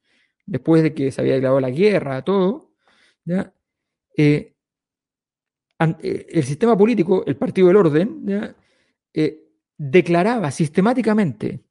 después 0.46 0.82
de 0.82 0.94
que 0.94 1.10
se 1.10 1.20
había 1.20 1.34
declarado 1.34 1.60
la 1.60 1.70
guerra, 1.70 2.22
todo, 2.22 2.72
¿ya? 3.24 3.52
Eh, 4.16 4.54
eh, 5.78 6.26
el 6.30 6.44
sistema 6.44 6.76
político, 6.76 7.24
el 7.26 7.36
Partido 7.36 7.66
del 7.66 7.76
Orden, 7.76 8.54
eh, 9.12 9.44
declaraba 9.76 10.50
sistemáticamente, 10.50 11.64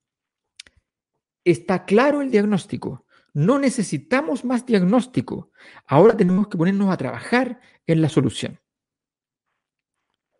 está 1.45 1.85
claro 1.85 2.21
el 2.21 2.29
diagnóstico, 2.29 3.05
no 3.33 3.57
necesitamos 3.59 4.43
más 4.43 4.65
diagnóstico, 4.65 5.51
ahora 5.85 6.17
tenemos 6.17 6.49
que 6.49 6.57
ponernos 6.57 6.91
a 6.91 6.97
trabajar 6.97 7.61
en 7.87 8.01
la 8.01 8.09
solución. 8.09 8.59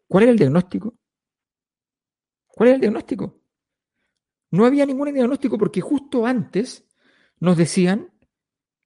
¿Cuál 0.07 0.23
era 0.23 0.31
el 0.33 0.37
diagnóstico? 0.37 0.93
¿Cuál 2.47 2.67
era 2.67 2.75
el 2.75 2.81
diagnóstico? 2.81 3.39
No 4.51 4.65
había 4.65 4.85
ningún 4.85 5.13
diagnóstico 5.13 5.57
porque 5.57 5.79
justo 5.79 6.25
antes 6.25 6.85
nos 7.39 7.55
decían 7.57 8.11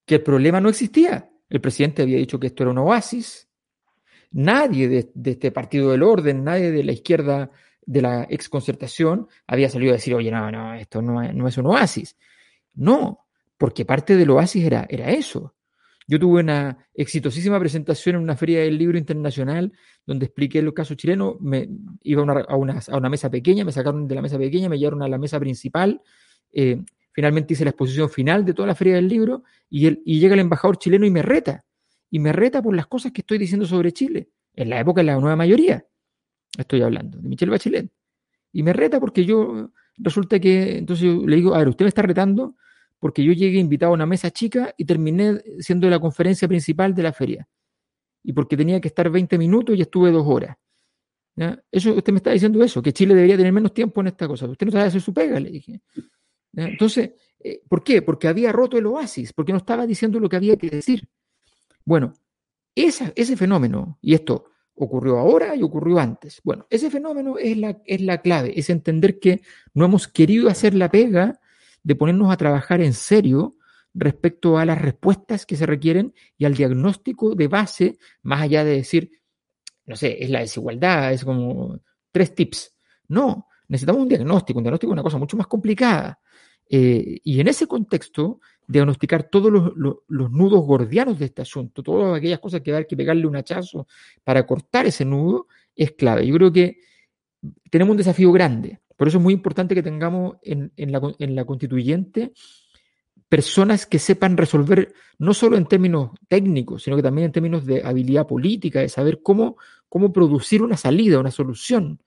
que 0.05 0.15
el 0.15 0.23
problema 0.23 0.61
no 0.61 0.69
existía. 0.69 1.31
El 1.49 1.61
presidente 1.61 2.03
había 2.03 2.17
dicho 2.17 2.39
que 2.39 2.47
esto 2.47 2.63
era 2.63 2.71
un 2.71 2.77
oasis 2.77 3.49
nadie 4.31 4.87
de, 4.87 5.31
este 5.31 5.51
partido 5.51 5.91
del 5.91 6.03
orden, 6.03 6.43
nadie 6.43 6.71
de 6.71 6.83
la 6.83 6.91
izquierda 6.91 7.51
de 7.89 8.03
la 8.03 8.27
exconcertación 8.29 9.27
había 9.47 9.67
salido 9.67 9.93
a 9.93 9.95
decir, 9.95 10.13
oye, 10.13 10.29
no, 10.29 10.51
no, 10.51 10.75
esto 10.75 11.01
no, 11.01 11.23
no 11.33 11.47
es 11.47 11.57
un 11.57 11.65
oasis. 11.65 12.15
No, 12.75 13.25
porque 13.57 13.83
parte 13.83 14.15
del 14.15 14.29
oasis 14.29 14.63
era, 14.63 14.85
era 14.87 15.09
eso. 15.09 15.55
Yo 16.07 16.19
tuve 16.19 16.41
una 16.41 16.85
exitosísima 16.93 17.59
presentación 17.59 18.17
en 18.17 18.21
una 18.21 18.37
feria 18.37 18.59
del 18.59 18.77
libro 18.77 18.99
internacional 18.99 19.73
donde 20.05 20.27
expliqué 20.27 20.59
el 20.59 20.71
caso 20.71 20.93
chileno. 20.93 21.37
Me 21.41 21.67
iba 22.03 22.21
a 22.21 22.55
una, 22.55 23.09
mesa 23.09 23.31
pequeña, 23.31 23.65
me 23.65 23.71
sacaron 23.71 24.07
de 24.07 24.13
la 24.13 24.21
mesa 24.21 24.37
pequeña, 24.37 24.69
me 24.69 24.77
llevaron 24.77 25.01
a 25.01 25.07
la 25.07 25.17
mesa 25.17 25.39
principal. 25.39 25.99
Eh, 26.51 26.83
finalmente 27.11 27.53
hice 27.53 27.63
la 27.63 27.71
exposición 27.71 28.07
final 28.11 28.45
de 28.45 28.53
toda 28.53 28.67
la 28.67 28.75
feria 28.75 28.95
del 28.95 29.07
libro 29.07 29.43
y, 29.67 29.87
y 29.87 30.19
llega 30.19 30.35
el 30.35 30.41
embajador 30.41 30.77
chileno 30.77 31.07
y 31.07 31.11
me 31.11 31.23
reta. 31.23 31.65
Y 32.11 32.19
me 32.19 32.33
reta 32.33 32.61
por 32.61 32.75
las 32.75 32.85
cosas 32.85 33.11
que 33.11 33.21
estoy 33.21 33.39
diciendo 33.39 33.65
sobre 33.65 33.91
Chile. 33.93 34.29
En 34.53 34.69
la 34.69 34.79
época 34.79 35.01
de 35.01 35.05
la 35.05 35.15
nueva 35.19 35.35
mayoría. 35.35 35.85
Estoy 36.57 36.81
hablando 36.81 37.19
de 37.19 37.29
Michelle 37.29 37.51
Bachelet. 37.51 37.89
Y 38.51 38.63
me 38.63 38.73
reta 38.73 38.99
porque 38.99 39.25
yo, 39.25 39.71
resulta 39.97 40.39
que, 40.39 40.77
entonces 40.77 41.05
yo 41.05 41.27
le 41.27 41.35
digo, 41.35 41.53
a 41.53 41.59
ver, 41.59 41.69
usted 41.69 41.85
me 41.85 41.89
está 41.89 42.01
retando 42.01 42.55
porque 42.99 43.23
yo 43.23 43.31
llegué 43.31 43.59
invitado 43.59 43.91
a 43.91 43.95
una 43.95 44.05
mesa 44.05 44.31
chica 44.31 44.73
y 44.77 44.85
terminé 44.85 45.41
siendo 45.59 45.89
la 45.89 45.99
conferencia 45.99 46.47
principal 46.47 46.93
de 46.93 47.03
la 47.03 47.13
feria. 47.13 47.47
Y 48.23 48.33
porque 48.33 48.57
tenía 48.57 48.81
que 48.81 48.89
estar 48.89 49.09
20 49.09 49.37
minutos 49.37 49.77
y 49.77 49.81
estuve 49.81 50.11
dos 50.11 50.25
horas. 50.27 50.57
Usted 51.71 52.11
me 52.11 52.17
está 52.17 52.31
diciendo 52.31 52.61
eso, 52.61 52.81
que 52.81 52.91
Chile 52.91 53.15
debería 53.15 53.37
tener 53.37 53.53
menos 53.53 53.73
tiempo 53.73 54.01
en 54.01 54.07
esta 54.07 54.27
cosa. 54.27 54.45
Usted 54.45 54.65
no 54.65 54.71
sabe 54.73 54.85
hacer 54.85 55.01
su 55.01 55.13
pega, 55.13 55.39
le 55.39 55.49
dije. 55.49 55.81
Entonces, 56.53 57.11
eh, 57.39 57.61
¿por 57.69 57.83
qué? 57.83 58.01
Porque 58.01 58.27
había 58.27 58.51
roto 58.51 58.77
el 58.77 58.85
oasis, 58.87 59.31
porque 59.31 59.53
no 59.53 59.59
estaba 59.59 59.87
diciendo 59.87 60.19
lo 60.19 60.27
que 60.27 60.35
había 60.35 60.57
que 60.57 60.69
decir. 60.69 61.07
Bueno, 61.85 62.13
ese 62.75 63.37
fenómeno, 63.37 63.97
y 64.01 64.13
esto 64.13 64.45
ocurrió 64.79 65.19
ahora 65.19 65.55
y 65.55 65.61
ocurrió 65.61 65.99
antes. 65.99 66.41
Bueno, 66.43 66.65
ese 66.69 66.89
fenómeno 66.89 67.37
es 67.37 67.57
la, 67.57 67.81
es 67.85 68.01
la 68.01 68.21
clave, 68.21 68.57
es 68.57 68.69
entender 68.69 69.19
que 69.19 69.41
no 69.73 69.85
hemos 69.85 70.07
querido 70.07 70.49
hacer 70.49 70.73
la 70.73 70.89
pega 70.89 71.39
de 71.83 71.95
ponernos 71.95 72.31
a 72.31 72.37
trabajar 72.37 72.81
en 72.81 72.93
serio 72.93 73.57
respecto 73.93 74.57
a 74.57 74.65
las 74.65 74.81
respuestas 74.81 75.45
que 75.45 75.57
se 75.57 75.65
requieren 75.65 76.13
y 76.37 76.45
al 76.45 76.53
diagnóstico 76.53 77.35
de 77.35 77.47
base, 77.47 77.97
más 78.21 78.41
allá 78.41 78.63
de 78.63 78.75
decir, 78.75 79.11
no 79.85 79.97
sé, 79.97 80.23
es 80.23 80.29
la 80.29 80.39
desigualdad, 80.39 81.11
es 81.11 81.25
como 81.25 81.79
tres 82.11 82.33
tips. 82.33 82.73
No, 83.09 83.47
necesitamos 83.67 84.03
un 84.03 84.09
diagnóstico, 84.09 84.59
un 84.59 84.63
diagnóstico 84.63 84.91
es 84.91 84.93
una 84.93 85.03
cosa 85.03 85.17
mucho 85.17 85.35
más 85.35 85.47
complicada. 85.47 86.19
Eh, 86.69 87.19
y 87.23 87.39
en 87.41 87.47
ese 87.49 87.67
contexto, 87.67 88.39
diagnosticar 88.69 89.23
todos 89.23 89.51
los, 89.51 89.73
los, 89.75 90.31
nudos 90.31 90.63
gordianos 90.63 91.17
de 91.17 91.25
este 91.25 91.41
asunto, 91.41 91.81
todas 91.81 92.15
aquellas 92.15 92.37
cosas 92.37 92.61
que 92.61 92.71
hay 92.71 92.85
que 92.85 92.95
pegarle 92.95 93.25
un 93.25 93.35
hachazo 93.35 93.87
para 94.23 94.45
cortar 94.45 94.85
ese 94.85 95.03
nudo, 95.03 95.47
es 95.75 95.93
clave. 95.93 96.27
Yo 96.27 96.35
creo 96.35 96.53
que 96.53 96.77
tenemos 97.71 97.93
un 97.93 97.97
desafío 97.97 98.31
grande. 98.31 98.79
Por 98.95 99.07
eso 99.07 99.17
es 99.17 99.23
muy 99.23 99.33
importante 99.33 99.73
que 99.73 99.81
tengamos 99.81 100.37
en, 100.43 100.71
la, 100.77 101.45
constituyente 101.45 102.31
personas 103.27 103.87
que 103.87 103.97
sepan 103.97 104.37
resolver, 104.37 104.93
no 105.17 105.33
solo 105.33 105.57
en 105.57 105.65
términos 105.65 106.11
técnicos, 106.27 106.83
sino 106.83 106.95
que 106.95 107.03
también 107.03 107.25
en 107.25 107.31
términos 107.31 107.65
de 107.65 107.81
habilidad 107.83 108.27
política, 108.27 108.81
de 108.81 108.89
saber 108.89 109.21
cómo, 109.23 109.57
cómo 109.87 110.13
producir 110.13 110.61
una 110.61 110.77
salida, 110.77 111.19
una 111.19 111.31
solución 111.31 112.03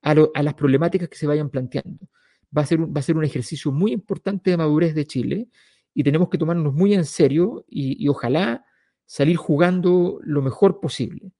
a, 0.00 0.14
las 0.14 0.54
problemáticas 0.54 1.10
que 1.10 1.16
se 1.16 1.26
vayan 1.26 1.50
planteando. 1.50 2.08
Va 2.56 2.62
a, 2.62 2.66
ser 2.66 2.80
un, 2.80 2.94
va 2.94 3.00
a 3.00 3.02
ser 3.02 3.18
un 3.18 3.24
ejercicio 3.24 3.70
muy 3.70 3.92
importante 3.92 4.50
de 4.50 4.56
madurez 4.56 4.94
de 4.94 5.06
Chile 5.06 5.48
y 5.96 6.04
tenemos 6.04 6.28
que 6.28 6.38
tomarnos 6.38 6.72
muy 6.72 6.94
en 6.94 7.04
serio 7.04 7.64
y 7.68 8.06
ojalá 8.08 8.64
salir 9.06 9.36
jugando 9.36 10.18
lo 10.22 10.42
mejor 10.42 10.80
posible. 10.80 11.32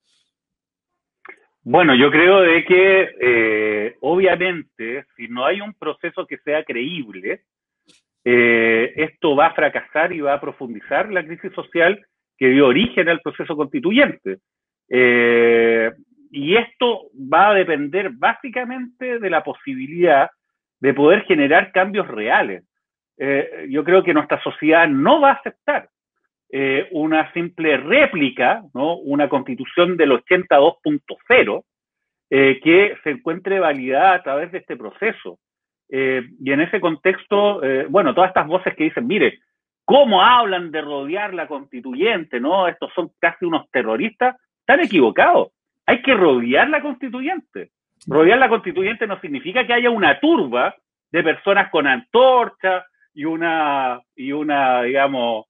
Bueno, 1.68 1.96
yo 1.96 2.12
creo 2.12 2.42
de 2.42 2.64
que 2.64 3.08
eh, 3.20 3.96
obviamente 4.00 5.04
si 5.16 5.26
no 5.26 5.44
hay 5.44 5.60
un 5.60 5.74
proceso 5.74 6.24
que 6.24 6.38
sea 6.38 6.62
creíble, 6.62 7.42
eh, 8.24 8.92
esto 8.94 9.34
va 9.34 9.46
a 9.46 9.54
fracasar 9.54 10.12
y 10.12 10.20
va 10.20 10.34
a 10.34 10.40
profundizar 10.40 11.10
la 11.10 11.26
crisis 11.26 11.52
social 11.54 12.06
que 12.38 12.50
dio 12.50 12.68
origen 12.68 13.08
al 13.08 13.20
proceso 13.20 13.56
constituyente. 13.56 14.38
Eh, 14.88 15.90
y 16.30 16.54
esto 16.54 17.10
va 17.14 17.48
a 17.48 17.54
depender 17.54 18.10
básicamente 18.10 19.18
de 19.18 19.28
la 19.28 19.42
posibilidad 19.42 20.30
de 20.78 20.94
poder 20.94 21.24
generar 21.24 21.72
cambios 21.72 22.06
reales. 22.06 22.62
Yo 23.68 23.85
creo 23.85 24.02
que 24.02 24.12
nuestra 24.12 24.42
sociedad 24.42 24.87
no 24.88 25.20
va 25.20 25.31
a 25.31 25.35
aceptar 25.35 25.88
eh, 26.48 26.88
una 26.92 27.33
simple 27.33 27.76
réplica, 27.76 28.62
¿no? 28.72 28.96
una 28.98 29.29
constitución 29.29 29.96
del 29.96 30.12
82.0, 30.12 31.64
eh, 32.31 32.61
que 32.62 32.96
se 33.02 33.11
encuentre 33.11 33.59
validada 33.59 34.14
a 34.14 34.22
través 34.22 34.52
de 34.52 34.59
este 34.59 34.76
proceso. 34.76 35.38
Eh, 35.88 36.22
y 36.40 36.52
en 36.52 36.61
ese 36.61 36.81
contexto, 36.81 37.61
bueno, 37.88 38.14
todas 38.14 38.29
estas 38.29 38.46
voces 38.46 38.74
que 38.76 38.85
dicen, 38.85 39.07
mire, 39.07 39.38
¿cómo 39.85 40.22
hablan 40.22 40.70
de 40.70 40.83
rodear 40.83 41.35
la 41.35 41.48
constituyente? 41.48 42.38
¿no? 42.40 42.68
Estos 42.68 42.92
son 42.94 43.11
casi 43.18 43.44
unos 43.44 43.68
terroristas, 43.70 44.37
están 44.61 44.81
equivocados. 44.81 45.48
Hay 45.85 46.02
que 46.02 46.14
rodear 46.14 46.68
la 46.68 46.81
constituyente. 46.81 47.70
Rodear 48.07 48.38
la 48.38 48.48
constituyente 48.48 49.07
no 49.07 49.20
significa 49.20 49.66
que 49.66 49.72
haya 49.72 49.90
una 49.90 50.20
turba 50.20 50.76
de 51.11 51.22
personas 51.22 51.70
con 51.70 51.87
antorchas 51.87 52.85
y 53.16 53.24
una, 53.24 54.02
y 54.14 54.31
una, 54.31 54.83
digamos, 54.83 55.46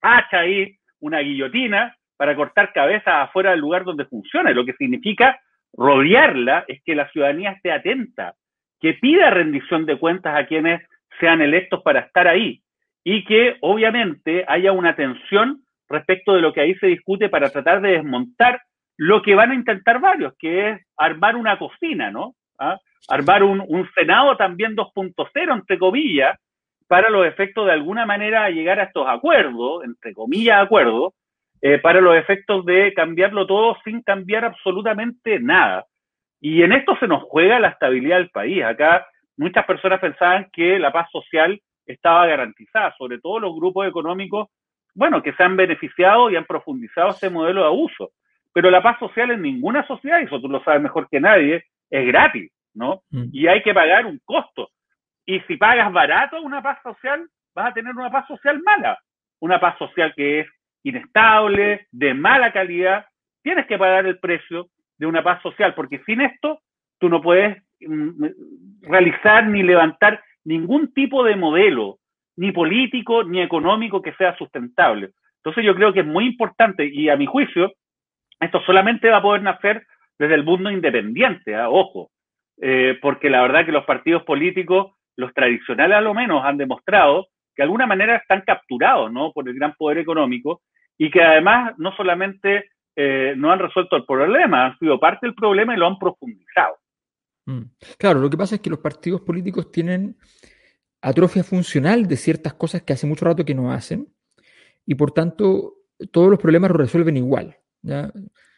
hacha 0.00 0.38
ahí, 0.38 0.76
una 1.00 1.18
guillotina, 1.18 1.92
para 2.16 2.36
cortar 2.36 2.72
cabezas 2.72 3.28
afuera 3.28 3.50
del 3.50 3.58
lugar 3.58 3.82
donde 3.82 4.04
funciona. 4.04 4.52
Lo 4.52 4.64
que 4.64 4.74
significa 4.74 5.40
rodearla 5.72 6.64
es 6.68 6.80
que 6.84 6.94
la 6.94 7.10
ciudadanía 7.10 7.50
esté 7.50 7.72
atenta, 7.72 8.34
que 8.80 8.94
pida 8.94 9.28
rendición 9.30 9.86
de 9.86 9.98
cuentas 9.98 10.36
a 10.38 10.46
quienes 10.46 10.82
sean 11.18 11.42
electos 11.42 11.82
para 11.82 11.98
estar 11.98 12.28
ahí 12.28 12.62
y 13.02 13.24
que 13.24 13.56
obviamente 13.60 14.44
haya 14.46 14.70
una 14.70 14.90
atención 14.90 15.64
respecto 15.88 16.34
de 16.34 16.42
lo 16.42 16.52
que 16.52 16.60
ahí 16.60 16.76
se 16.76 16.86
discute 16.86 17.28
para 17.28 17.50
tratar 17.50 17.80
de 17.80 17.90
desmontar 17.90 18.62
lo 18.96 19.20
que 19.20 19.34
van 19.34 19.50
a 19.50 19.54
intentar 19.56 19.98
varios, 19.98 20.32
que 20.38 20.70
es 20.70 20.80
armar 20.96 21.34
una 21.34 21.58
cocina, 21.58 22.12
¿no? 22.12 22.36
¿Ah? 22.56 22.78
Armar 23.08 23.42
un, 23.42 23.64
un 23.66 23.90
Senado 23.96 24.36
también 24.36 24.76
2.0, 24.76 25.52
entre 25.52 25.76
comillas, 25.76 26.38
para 26.86 27.10
los 27.10 27.26
efectos 27.26 27.66
de 27.66 27.72
alguna 27.72 28.06
manera 28.06 28.48
llegar 28.50 28.80
a 28.80 28.84
estos 28.84 29.06
acuerdos, 29.08 29.84
entre 29.84 30.12
comillas 30.12 30.62
acuerdos, 30.62 31.14
eh, 31.62 31.78
para 31.78 32.00
los 32.00 32.16
efectos 32.16 32.64
de 32.66 32.92
cambiarlo 32.92 33.46
todo 33.46 33.76
sin 33.84 34.02
cambiar 34.02 34.44
absolutamente 34.44 35.40
nada. 35.40 35.86
Y 36.40 36.62
en 36.62 36.72
esto 36.72 36.96
se 37.00 37.08
nos 37.08 37.22
juega 37.22 37.58
la 37.58 37.68
estabilidad 37.68 38.18
del 38.18 38.28
país. 38.28 38.62
Acá 38.62 39.06
muchas 39.36 39.64
personas 39.64 40.00
pensaban 40.00 40.50
que 40.52 40.78
la 40.78 40.92
paz 40.92 41.08
social 41.10 41.58
estaba 41.86 42.26
garantizada, 42.26 42.94
sobre 42.98 43.18
todo 43.18 43.40
los 43.40 43.54
grupos 43.54 43.88
económicos, 43.88 44.48
bueno, 44.94 45.22
que 45.22 45.32
se 45.32 45.42
han 45.42 45.56
beneficiado 45.56 46.30
y 46.30 46.36
han 46.36 46.44
profundizado 46.44 47.10
ese 47.10 47.30
modelo 47.30 47.62
de 47.62 47.68
abuso. 47.68 48.10
Pero 48.52 48.70
la 48.70 48.82
paz 48.82 48.98
social 48.98 49.30
en 49.30 49.42
ninguna 49.42 49.86
sociedad, 49.86 50.20
y 50.20 50.24
eso 50.24 50.40
tú 50.40 50.48
lo 50.48 50.62
sabes 50.62 50.82
mejor 50.82 51.08
que 51.10 51.18
nadie, 51.18 51.64
es 51.90 52.06
gratis, 52.06 52.52
¿no? 52.74 53.02
Mm. 53.10 53.24
Y 53.32 53.46
hay 53.46 53.62
que 53.62 53.74
pagar 53.74 54.06
un 54.06 54.20
costo. 54.24 54.68
Y 55.26 55.40
si 55.40 55.56
pagas 55.56 55.92
barato 55.92 56.40
una 56.42 56.62
paz 56.62 56.78
social, 56.82 57.26
vas 57.54 57.70
a 57.70 57.74
tener 57.74 57.94
una 57.94 58.10
paz 58.10 58.26
social 58.26 58.60
mala. 58.62 58.98
Una 59.40 59.60
paz 59.60 59.76
social 59.78 60.12
que 60.14 60.40
es 60.40 60.48
inestable, 60.82 61.86
de 61.90 62.14
mala 62.14 62.52
calidad. 62.52 63.06
Tienes 63.42 63.66
que 63.66 63.78
pagar 63.78 64.06
el 64.06 64.18
precio 64.18 64.68
de 64.98 65.06
una 65.06 65.22
paz 65.22 65.42
social, 65.42 65.74
porque 65.74 66.00
sin 66.04 66.20
esto 66.20 66.60
tú 66.98 67.08
no 67.08 67.20
puedes 67.20 67.62
mm, 67.80 68.26
realizar 68.82 69.46
ni 69.46 69.62
levantar 69.62 70.22
ningún 70.44 70.92
tipo 70.92 71.24
de 71.24 71.36
modelo, 71.36 71.98
ni 72.36 72.52
político 72.52 73.24
ni 73.24 73.40
económico 73.40 74.02
que 74.02 74.14
sea 74.14 74.36
sustentable. 74.36 75.10
Entonces 75.36 75.64
yo 75.64 75.74
creo 75.74 75.92
que 75.92 76.00
es 76.00 76.06
muy 76.06 76.26
importante 76.26 76.86
y 76.86 77.08
a 77.08 77.16
mi 77.16 77.26
juicio, 77.26 77.72
esto 78.40 78.60
solamente 78.62 79.10
va 79.10 79.18
a 79.18 79.22
poder 79.22 79.42
nacer 79.42 79.86
desde 80.18 80.34
el 80.34 80.44
mundo 80.44 80.70
independiente, 80.70 81.54
¿ah? 81.54 81.68
ojo, 81.68 82.10
eh, 82.60 82.98
porque 83.02 83.30
la 83.30 83.42
verdad 83.42 83.66
que 83.66 83.72
los 83.72 83.84
partidos 83.84 84.22
políticos 84.22 84.92
los 85.16 85.32
tradicionales 85.32 85.96
a 85.96 86.00
lo 86.00 86.14
menos 86.14 86.44
han 86.44 86.56
demostrado 86.56 87.26
que 87.54 87.62
de 87.62 87.64
alguna 87.64 87.86
manera 87.86 88.16
están 88.16 88.42
capturados 88.42 89.12
¿no? 89.12 89.32
por 89.32 89.48
el 89.48 89.54
gran 89.54 89.74
poder 89.74 89.98
económico 89.98 90.62
y 90.98 91.10
que 91.10 91.22
además 91.22 91.74
no 91.78 91.94
solamente 91.96 92.70
eh, 92.96 93.34
no 93.36 93.52
han 93.52 93.58
resuelto 93.58 93.96
el 93.96 94.04
problema, 94.04 94.66
han 94.66 94.78
sido 94.78 94.98
parte 94.98 95.26
del 95.26 95.34
problema 95.34 95.74
y 95.74 95.78
lo 95.78 95.86
han 95.86 95.98
profundizado. 95.98 96.76
Mm. 97.46 97.62
Claro, 97.98 98.20
lo 98.20 98.30
que 98.30 98.36
pasa 98.36 98.56
es 98.56 98.60
que 98.60 98.70
los 98.70 98.78
partidos 98.78 99.20
políticos 99.20 99.70
tienen 99.70 100.16
atrofia 101.02 101.44
funcional 101.44 102.06
de 102.06 102.16
ciertas 102.16 102.54
cosas 102.54 102.82
que 102.82 102.92
hace 102.92 103.06
mucho 103.06 103.24
rato 103.26 103.44
que 103.44 103.54
no 103.54 103.72
hacen 103.72 104.08
y 104.86 104.94
por 104.94 105.12
tanto 105.12 105.74
todos 106.10 106.30
los 106.30 106.40
problemas 106.40 106.70
los 106.70 106.78
resuelven 106.78 107.16
igual. 107.16 107.56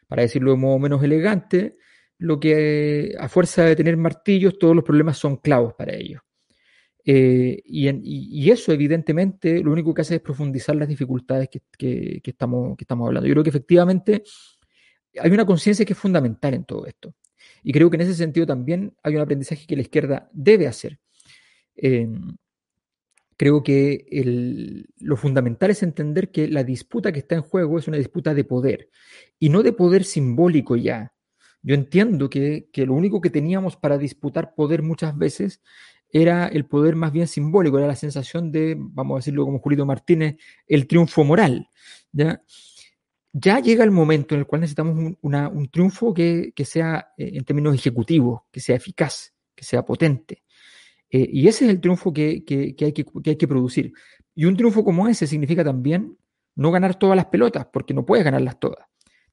Para 0.08 0.22
decirlo 0.22 0.52
de 0.52 0.56
modo 0.56 0.78
menos 0.78 1.02
elegante, 1.02 1.76
lo 2.18 2.38
que 2.38 3.14
a 3.18 3.28
fuerza 3.28 3.64
de 3.64 3.76
tener 3.76 3.96
martillos, 3.96 4.58
todos 4.58 4.74
los 4.74 4.84
problemas 4.84 5.18
son 5.18 5.36
clavos 5.36 5.74
para 5.74 5.94
ellos. 5.94 6.22
Eh, 7.08 7.62
y, 7.64 8.50
eso, 8.50 8.72
evidentemente, 8.72 9.62
lo 9.62 9.70
único 9.70 9.94
que 9.94 10.02
hace 10.02 10.16
es 10.16 10.20
profundizar 10.20 10.74
las 10.74 10.88
dificultades 10.88 11.48
que, 11.48 12.20
estamos, 12.24 12.76
hablando. 12.90 13.28
Yo 13.28 13.34
creo 13.34 13.44
que 13.44 13.50
efectivamente 13.50 14.24
hay 15.20 15.30
una 15.30 15.46
conciencia 15.46 15.86
que 15.86 15.92
es 15.92 15.98
fundamental 15.98 16.54
en 16.54 16.64
todo 16.64 16.84
esto. 16.84 17.14
Y 17.62 17.72
creo 17.72 17.88
que 17.90 17.96
en 17.96 18.02
ese 18.02 18.14
sentido 18.14 18.44
también 18.44 18.92
hay 19.04 19.14
un 19.14 19.20
aprendizaje 19.20 19.66
que 19.68 19.76
la 19.76 19.82
izquierda 19.82 20.28
debe 20.32 20.66
hacer. 20.66 20.98
Em, 21.76 22.36
creo 23.36 23.62
que 23.62 24.84
lo 24.98 25.16
fundamental 25.16 25.70
es 25.70 25.84
entender 25.84 26.32
que 26.32 26.48
la 26.48 26.64
disputa 26.64 27.12
que 27.12 27.20
está 27.20 27.36
en 27.36 27.42
juego 27.42 27.78
es 27.78 27.86
una 27.86 27.98
disputa 27.98 28.34
de 28.34 28.44
poder 28.44 28.90
y 29.38 29.50
no 29.50 29.62
de 29.62 29.72
poder 29.72 30.04
simbólico 30.04 30.74
ya. 30.74 31.12
Yo 31.62 31.74
entiendo 31.74 32.30
que, 32.30 32.68
lo 32.74 32.94
único 32.94 33.20
que 33.20 33.30
teníamos 33.30 33.76
para 33.76 33.98
disputar 33.98 34.54
poder 34.54 34.82
muchas 34.82 35.18
veces 35.18 35.62
era 36.22 36.48
el 36.48 36.64
poder 36.64 36.96
más 36.96 37.12
bien 37.12 37.26
simbólico, 37.26 37.78
era 37.78 37.86
la 37.86 37.96
sensación 37.96 38.50
de, 38.50 38.74
vamos 38.78 39.16
a 39.16 39.18
decirlo 39.18 39.44
como 39.44 39.58
Julito 39.58 39.84
Martínez, 39.84 40.36
el 40.66 40.86
triunfo 40.86 41.24
moral. 41.24 41.68
¿ya? 42.12 42.42
ya 43.32 43.60
llega 43.60 43.84
el 43.84 43.90
momento 43.90 44.34
en 44.34 44.40
el 44.40 44.46
cual 44.46 44.62
necesitamos 44.62 45.14
un, 45.20 45.68
triunfo 45.68 46.14
que, 46.14 46.52
sea, 46.64 47.08
eh, 47.18 47.32
en 47.34 47.44
términos 47.44 47.74
ejecutivos, 47.74 48.42
que 48.50 48.60
sea 48.60 48.76
eficaz, 48.76 49.34
que 49.54 49.62
sea 49.62 49.84
potente. 49.84 50.42
Eh, 51.10 51.28
y 51.30 51.46
ese 51.46 51.66
es 51.66 51.70
el 51.70 51.80
triunfo 51.80 52.14
que, 52.14 52.42
hay 52.48 52.92
que, 52.92 53.06
hay 53.26 53.36
que 53.36 53.48
producir. 53.48 53.92
Y 54.34 54.46
un 54.46 54.56
triunfo 54.56 54.82
como 54.84 55.06
ese 55.06 55.26
significa 55.26 55.62
también 55.62 56.16
no 56.54 56.70
ganar 56.70 56.98
todas 56.98 57.14
las 57.14 57.26
pelotas, 57.26 57.66
porque 57.70 57.92
no 57.92 58.06
puedes 58.06 58.24
ganarlas 58.24 58.58
todas. 58.58 58.86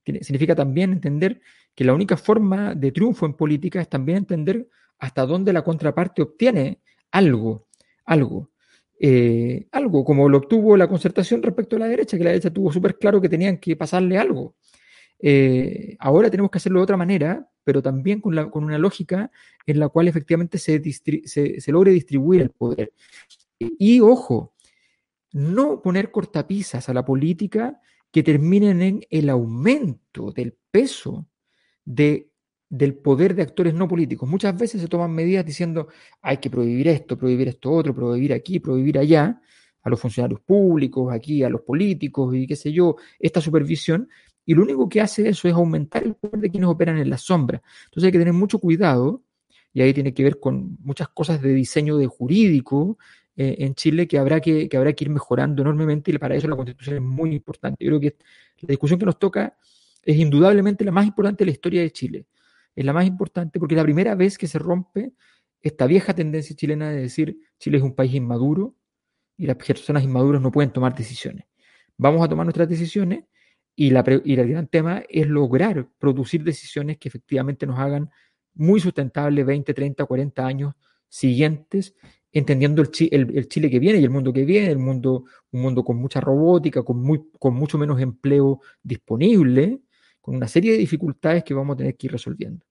significa 0.04 0.54
también 0.54 0.92
entender 0.92 1.40
que 1.74 1.86
la 1.86 1.94
única 1.94 2.18
forma 2.18 2.76
de 2.76 2.92
triunfo 2.92 3.26
en 3.26 3.36
política 3.36 3.80
es 3.80 3.88
también 3.88 4.18
entender 4.18 4.68
hasta 5.00 5.26
dónde 5.26 5.54
la 5.54 5.64
contraparte 5.64 6.22
obtiene 6.22 6.82
algo, 7.12 7.68
algo. 8.06 8.52
Eh, 9.00 9.68
algo, 9.72 10.06
como 10.06 10.30
lo 10.30 10.38
obtuvo 10.38 10.78
la 10.78 10.88
concertación 10.88 11.44
respecto 11.44 11.76
a 11.76 11.80
la 11.80 11.88
derecha, 11.88 12.18
que 12.18 12.24
la 12.24 12.30
derecha 12.30 12.54
tuvo 12.54 12.72
súper 12.72 12.98
claro 12.98 13.20
que 13.20 13.28
tenían 13.28 13.58
que 13.58 13.76
pasarle 13.76 14.18
algo. 14.18 14.56
Eh, 15.20 15.96
ahora 16.00 16.30
tenemos 16.30 16.52
que 16.52 16.58
hacerlo 16.58 16.80
de 16.80 16.84
otra 16.84 16.98
manera, 16.98 17.50
pero 17.64 17.82
también 17.82 18.22
con, 18.22 18.34
una 18.54 18.78
lógica 18.78 19.32
en 19.66 19.80
la 19.80 19.90
cual 19.90 20.08
efectivamente 20.08 20.58
se, 20.58 20.82
se, 21.26 21.72
logre 21.72 21.92
distribuir 21.92 22.42
el 22.42 22.50
poder. 22.50 22.94
Y, 23.60 24.02
ojo, 24.02 24.54
no 25.32 25.82
poner 25.82 26.12
cortapisas 26.12 26.90
a 26.90 26.94
la 26.94 27.06
política 27.06 27.80
que 28.12 28.24
terminen 28.24 28.82
en 28.82 29.02
el 29.10 29.30
aumento 29.30 30.32
del 30.32 30.58
peso 30.72 31.28
de 31.86 32.30
del 32.74 32.96
poder 32.96 33.36
de 33.36 33.44
actores 33.44 33.76
no 33.76 33.88
políticos. 33.88 34.28
Muchas 34.28 34.58
veces 34.58 34.82
se 34.82 34.88
toman 34.88 35.12
medidas 35.12 35.46
diciendo 35.46 35.90
hay 36.24 36.38
que 36.38 36.50
prohibir 36.50 36.88
esto, 36.88 37.16
prohibir 37.16 37.48
esto 37.48 37.72
otro, 37.72 37.94
prohibir 37.94 38.34
aquí, 38.34 38.60
prohibir 38.60 38.98
allá, 38.98 39.40
a 39.84 39.90
los 39.92 40.00
funcionarios 40.00 40.40
públicos, 40.40 41.14
aquí 41.14 41.44
a 41.44 41.50
los 41.50 41.62
políticos 41.62 42.34
y 42.34 42.48
qué 42.48 42.56
sé 42.56 42.72
yo, 42.72 42.96
esta 43.20 43.42
supervisión, 43.42 44.10
y 44.44 44.56
lo 44.56 44.64
único 44.64 44.90
que 44.90 45.02
hace 45.02 45.30
eso 45.30 45.48
es 45.48 45.54
aumentar 45.54 46.04
el 46.04 46.16
poder 46.16 46.40
de 46.40 46.50
quienes 46.50 46.68
operan 46.68 46.98
en 46.98 47.12
la 47.12 47.20
sombra. 47.20 47.62
Entonces 47.86 48.08
hay 48.08 48.12
que 48.12 48.18
tener 48.18 48.34
mucho 48.34 48.58
cuidado, 48.58 49.22
y 49.72 49.82
ahí 49.82 49.94
tiene 49.94 50.12
que 50.12 50.24
ver 50.24 50.40
con 50.40 50.78
muchas 50.82 51.10
cosas 51.10 51.44
de 51.44 51.54
diseño 51.54 51.98
de 51.98 52.08
jurídico 52.08 52.98
eh, 53.36 53.56
en 53.60 53.76
Chile 53.76 54.08
que 54.08 54.18
habrá 54.18 54.40
que, 54.40 54.68
que 54.68 54.78
habrá 54.78 54.94
que 54.94 55.04
ir 55.04 55.12
mejorando 55.12 55.62
enormemente, 55.62 56.10
y 56.10 56.18
para 56.18 56.36
eso 56.36 56.48
la 56.48 56.56
constitución 56.56 56.96
es 56.96 57.02
muy 57.04 57.36
importante. 57.36 57.86
Yo 57.86 57.92
creo 57.92 58.00
que 58.00 58.18
la 58.62 58.70
discusión 58.70 58.98
que 58.98 59.06
nos 59.06 59.20
toca 59.20 59.58
es 60.02 60.18
indudablemente 60.18 60.84
la 60.84 60.92
más 60.92 61.06
importante 61.06 61.44
de 61.44 61.46
la 61.46 61.52
historia 61.52 61.82
de 61.82 61.92
Chile 61.92 62.26
es 62.76 62.86
la 62.86 62.94
más 62.94 63.06
importante 63.06 63.60
porque 63.60 63.76
es 63.76 63.78
la 63.78 63.84
primera 63.84 64.16
vez 64.16 64.38
que 64.38 64.48
se 64.48 64.60
rompe 64.60 65.14
esta 65.62 65.88
vieja 65.88 66.14
tendencia 66.14 66.56
chilena 66.56 66.90
de 66.90 67.02
decir 67.02 67.38
Chile 67.58 67.78
es 67.78 67.84
un 67.84 67.96
país 67.96 68.14
inmaduro 68.14 68.76
y 69.38 69.48
las 69.48 69.56
personas 69.56 70.04
inmaduras 70.04 70.42
no 70.42 70.52
pueden 70.52 70.72
tomar 70.72 70.94
decisiones. 70.94 71.46
Vamos 71.98 72.24
a 72.24 72.28
tomar 72.28 72.46
nuestras 72.46 72.68
decisiones 72.68 73.24
y, 73.76 73.90
la, 73.90 74.04
y 74.24 74.34
el 74.34 74.50
gran 74.50 74.68
tema 74.68 75.04
es 75.10 75.28
lograr 75.28 75.88
producir 75.98 76.44
decisiones 76.44 76.98
que 76.98 77.08
efectivamente 77.08 77.66
nos 77.66 77.80
hagan 77.80 78.10
muy 78.56 78.80
sustentables 78.80 79.46
20, 79.46 79.74
30, 79.74 80.06
40 80.06 80.46
años 80.46 80.74
siguientes, 81.08 81.96
entendiendo 82.32 82.82
el, 82.82 82.90
el, 83.12 83.48
Chile 83.48 83.70
que 83.70 83.80
viene 83.80 84.00
y 84.00 84.04
el 84.04 84.10
mundo 84.10 84.34
que 84.34 84.46
viene, 84.46 84.70
el 84.70 84.80
mundo, 84.80 85.26
un 85.52 85.62
mundo 85.62 85.84
con 85.84 85.98
mucha 85.98 86.20
robótica, 86.20 86.84
con, 86.84 87.02
muy, 87.02 87.30
con 87.40 87.54
mucho 87.54 87.78
menos 87.78 88.02
empleo 88.02 88.62
disponible, 88.82 89.82
con 90.24 90.38
una 90.38 90.48
serie 90.48 90.72
de 90.72 90.78
dificultades 90.78 91.44
que 91.44 91.54
vamos 91.54 91.76
a 91.76 91.80
tener 91.80 91.98
que 91.98 92.08
ir 92.08 92.14
resolviendo. 92.14 92.66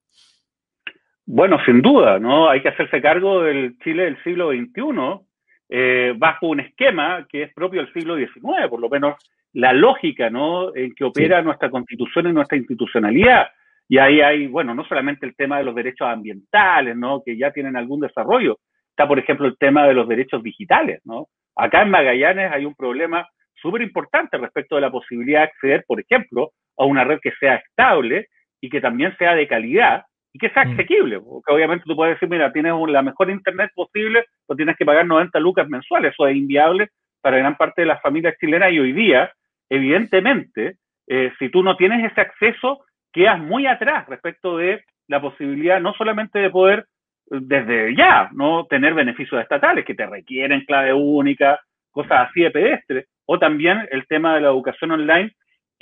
Bueno, 1.27 1.59
sin 1.67 1.83
duda, 1.83 2.19
¿no? 2.19 2.49
Hay 2.49 2.63
que 2.63 2.71
hacerse 2.71 3.03
cargo 3.03 3.43
del 3.43 3.79
Chile 3.81 4.05
del 4.05 4.23
siglo 4.25 4.53
XXI 4.53 5.21
eh, 5.69 6.15
bajo 6.17 6.47
un 6.49 6.61
esquema 6.61 7.27
que 7.29 7.43
es 7.43 7.53
propio 7.53 7.83
del 7.83 7.93
siglo 7.93 8.17
XIX, 8.17 8.69
por 8.71 8.81
lo 8.81 8.89
menos 8.89 9.17
la 9.53 9.75
lógica, 9.75 10.31
¿no? 10.31 10.75
En 10.75 10.95
que 10.95 11.05
opera 11.05 11.43
nuestra 11.43 11.69
constitución 11.69 12.29
y 12.29 12.33
nuestra 12.33 12.57
institucionalidad. 12.57 13.49
Y 13.87 13.99
ahí 13.99 14.23
hay, 14.23 14.47
bueno, 14.47 14.75
no 14.75 14.87
solamente 14.87 15.27
el 15.27 15.37
tema 15.37 15.59
de 15.59 15.65
los 15.65 15.75
derechos 15.75 16.09
ambientales, 16.09 16.97
¿no? 16.97 17.23
Que 17.23 17.37
ya 17.37 17.51
tienen 17.51 17.77
algún 17.77 18.01
desarrollo. 18.01 18.61
Está, 18.89 19.07
por 19.07 19.19
ejemplo, 19.19 19.47
el 19.47 19.59
tema 19.59 19.87
de 19.87 19.93
los 19.93 20.09
derechos 20.09 20.43
digitales, 20.43 21.03
¿no? 21.05 21.29
Acá 21.55 21.83
en 21.83 21.91
Magallanes 21.91 22.51
hay 22.51 22.65
un 22.65 22.75
problema 22.75 23.29
súper 23.61 23.83
importante 23.83 24.39
respecto 24.39 24.77
de 24.77 24.81
la 24.81 24.91
posibilidad 24.91 25.41
de 25.41 25.45
acceder, 25.45 25.85
por 25.87 26.01
ejemplo, 26.01 26.53
a 26.79 26.85
una 26.85 27.05
red 27.05 27.19
que 27.21 27.33
sea 27.39 27.57
estable 27.57 28.29
y 28.61 28.69
que 28.69 28.81
también 28.81 29.17
sea 29.19 29.35
de 29.35 29.49
calidad 29.49 30.05
y 30.33 30.39
que 30.39 30.51
sea 30.51 30.65
mm. 30.65 30.73
asequible. 30.73 31.21
Porque 31.21 31.53
obviamente 31.53 31.85
tú 31.87 31.95
puedes 31.97 32.15
decir, 32.15 32.29
mira, 32.29 32.53
tienes 32.53 32.73
la 32.89 33.03
mejor 33.03 33.31
internet 33.31 33.71
posible, 33.75 34.25
pero 34.47 34.57
tienes 34.57 34.77
que 34.77 34.85
pagar 34.85 35.07
90 35.07 35.39
lucas 35.41 35.69
mensuales. 35.69 36.13
Eso 36.13 36.27
es 36.27 36.37
inviable 36.37 36.89
para 37.21 37.39
gran 37.39 37.57
parte 37.57 37.83
de 37.83 37.87
las 37.87 38.01
familias 38.03 38.37
chilenas 38.39 38.73
y 38.73 38.81
hoy 38.81 38.93
día, 38.93 39.33
evidentemente, 39.69 40.77
eh, 41.09 41.33
si 41.39 41.49
tú 41.51 41.63
no 41.63 41.77
tienes 41.77 42.11
ese 42.11 42.21
acceso, 42.21 42.85
quedas 43.13 43.39
muy 43.39 43.67
atrás 43.67 44.09
respecto 44.09 44.57
de 44.57 44.83
la 45.09 45.21
posibilidad 45.21 45.81
no 45.81 45.93
solamente 45.95 46.39
de 46.39 46.51
poder 46.51 46.87
desde 47.27 47.95
ya 47.97 48.29
no 48.33 48.67
tener 48.67 48.95
beneficios 48.95 49.41
estatales 49.41 49.85
que 49.85 49.95
te 49.95 50.07
requieren 50.07 50.65
clave 50.65 50.93
única, 50.93 51.61
cosas 51.91 52.29
así 52.29 52.43
de 52.43 52.51
pedestre, 52.51 53.07
o 53.27 53.39
también 53.39 53.87
el 53.91 54.07
tema 54.07 54.35
de 54.35 54.41
la 54.43 54.49
educación 54.49 54.91
online 54.91 55.33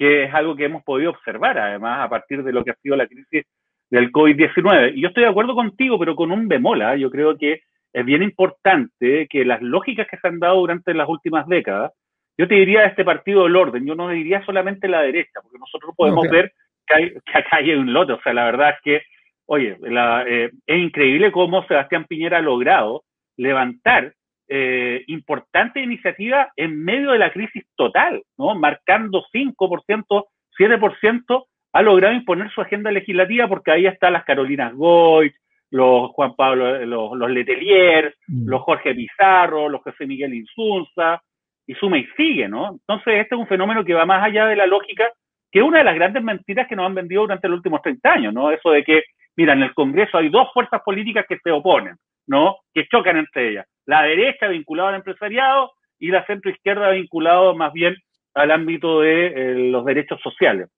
que 0.01 0.25
es 0.25 0.33
algo 0.33 0.57
que 0.57 0.65
hemos 0.65 0.83
podido 0.83 1.11
observar 1.11 1.59
además 1.59 2.01
a 2.01 2.09
partir 2.09 2.43
de 2.43 2.55
lo 2.55 2.65
que 2.65 2.71
ha 2.71 2.77
sido 2.77 2.97
la 2.97 3.07
crisis 3.07 3.45
del 3.91 4.11
COVID-19. 4.11 4.95
Y 4.95 5.03
yo 5.03 5.09
estoy 5.09 5.25
de 5.25 5.29
acuerdo 5.29 5.55
contigo, 5.55 5.99
pero 5.99 6.17
con 6.17 6.33
un 6.33 6.49
bemola. 6.49 6.93
¿ah? 6.93 6.97
Yo 6.97 7.11
creo 7.11 7.37
que 7.37 7.61
es 7.93 8.05
bien 8.07 8.23
importante 8.23 9.29
que 9.29 9.45
las 9.45 9.61
lógicas 9.61 10.07
que 10.11 10.17
se 10.17 10.27
han 10.27 10.39
dado 10.39 10.57
durante 10.61 10.95
las 10.95 11.07
últimas 11.07 11.47
décadas, 11.49 11.93
yo 12.39 12.49
te 12.49 12.55
diría 12.55 12.87
este 12.87 13.05
partido 13.05 13.43
del 13.43 13.57
orden, 13.57 13.85
yo 13.85 13.95
no 13.95 14.09
diría 14.09 14.43
solamente 14.47 14.89
la 14.89 15.03
derecha, 15.03 15.41
porque 15.43 15.59
nosotros 15.59 15.95
podemos 15.95 16.27
ver 16.31 16.51
que, 16.87 16.97
hay, 16.97 17.11
que 17.11 17.39
acá 17.39 17.59
hay 17.59 17.73
un 17.73 17.93
lote. 17.93 18.15
O 18.15 18.23
sea, 18.23 18.33
la 18.33 18.47
verdad 18.47 18.71
es 18.71 18.77
que, 18.83 19.03
oye, 19.45 19.77
eh, 19.83 20.51
es 20.67 20.79
increíble 20.79 21.31
cómo 21.31 21.67
Sebastián 21.67 22.07
Piñera 22.09 22.39
ha 22.39 22.41
logrado 22.41 23.03
levantar 23.37 24.15
eh, 24.53 25.05
importante 25.07 25.81
iniciativa 25.81 26.51
en 26.57 26.83
medio 26.85 27.13
de 27.13 27.19
la 27.19 27.33
crisis 27.33 27.65
total, 27.77 28.21
¿no? 28.37 28.57
Marcando 28.57 29.25
5%, 29.33 30.27
7%, 30.59 31.45
ha 31.73 31.83
logrado 31.83 32.15
imponer 32.15 32.51
su 32.51 32.61
agenda 32.61 32.91
legislativa 32.91 33.47
porque 33.47 33.71
ahí 33.71 33.87
están 33.87 34.13
las 34.13 34.25
Carolinas 34.25 34.75
Goich, 34.75 35.35
los 35.71 36.11
Juan 36.11 36.35
Pablo, 36.35 36.85
los, 36.85 37.31
Letelier, 37.31 38.17
mm. 38.27 38.49
los 38.49 38.63
Jorge 38.63 38.93
Pizarro, 38.93 39.69
los 39.69 39.83
José 39.83 40.05
Miguel 40.05 40.35
Insunza, 40.35 41.23
y 41.65 41.75
suma 41.75 41.99
y 41.99 42.07
sigue, 42.17 42.49
¿no? 42.49 42.73
Entonces, 42.73 43.21
este 43.21 43.37
es 43.37 43.41
un 43.41 43.47
fenómeno 43.47 43.85
que 43.85 43.95
va 43.95 44.05
más 44.05 44.25
allá 44.25 44.47
de 44.47 44.57
la 44.57 44.67
lógica, 44.67 45.05
que 45.53 45.61
es 45.61 45.65
una 45.65 45.79
de 45.79 45.85
las 45.85 45.95
grandes 45.95 46.25
mentiras 46.25 46.67
que 46.67 46.75
nos 46.75 46.87
han 46.87 46.97
vendido 46.97 47.23
durante 47.23 47.47
los 47.47 47.59
últimos 47.59 47.83
30 47.83 48.13
años, 48.13 48.35
¿no? 48.35 48.51
Eso 48.51 48.73
de 48.73 48.83
que, 48.83 49.05
mira, 49.37 49.53
en 49.53 49.63
el 49.63 49.75
Congreso 49.75 50.19
hay 50.19 50.29
dos 50.29 50.49
fuerzas 50.53 50.83
políticas 50.85 51.25
que 51.29 51.39
se 51.39 51.53
oponen, 51.53 51.95
¿no? 52.31 52.59
Que 52.73 52.87
chocan 52.87 53.17
entre 53.17 53.51
ellas 53.51 53.67
la 53.91 54.03
derecha 54.03 54.47
vinculada 54.47 54.91
al 54.91 54.95
empresariado 54.95 55.73
y 55.99 56.13
la 56.13 56.25
centroizquierda 56.25 56.91
vinculado 56.91 57.57
más 57.57 57.73
bien 57.73 57.97
al 58.35 58.53
ámbito 58.53 59.01
de 59.01 59.27
eh, 59.27 59.55
los 59.73 59.85
derechos 59.85 60.21
sociales. 60.23 60.69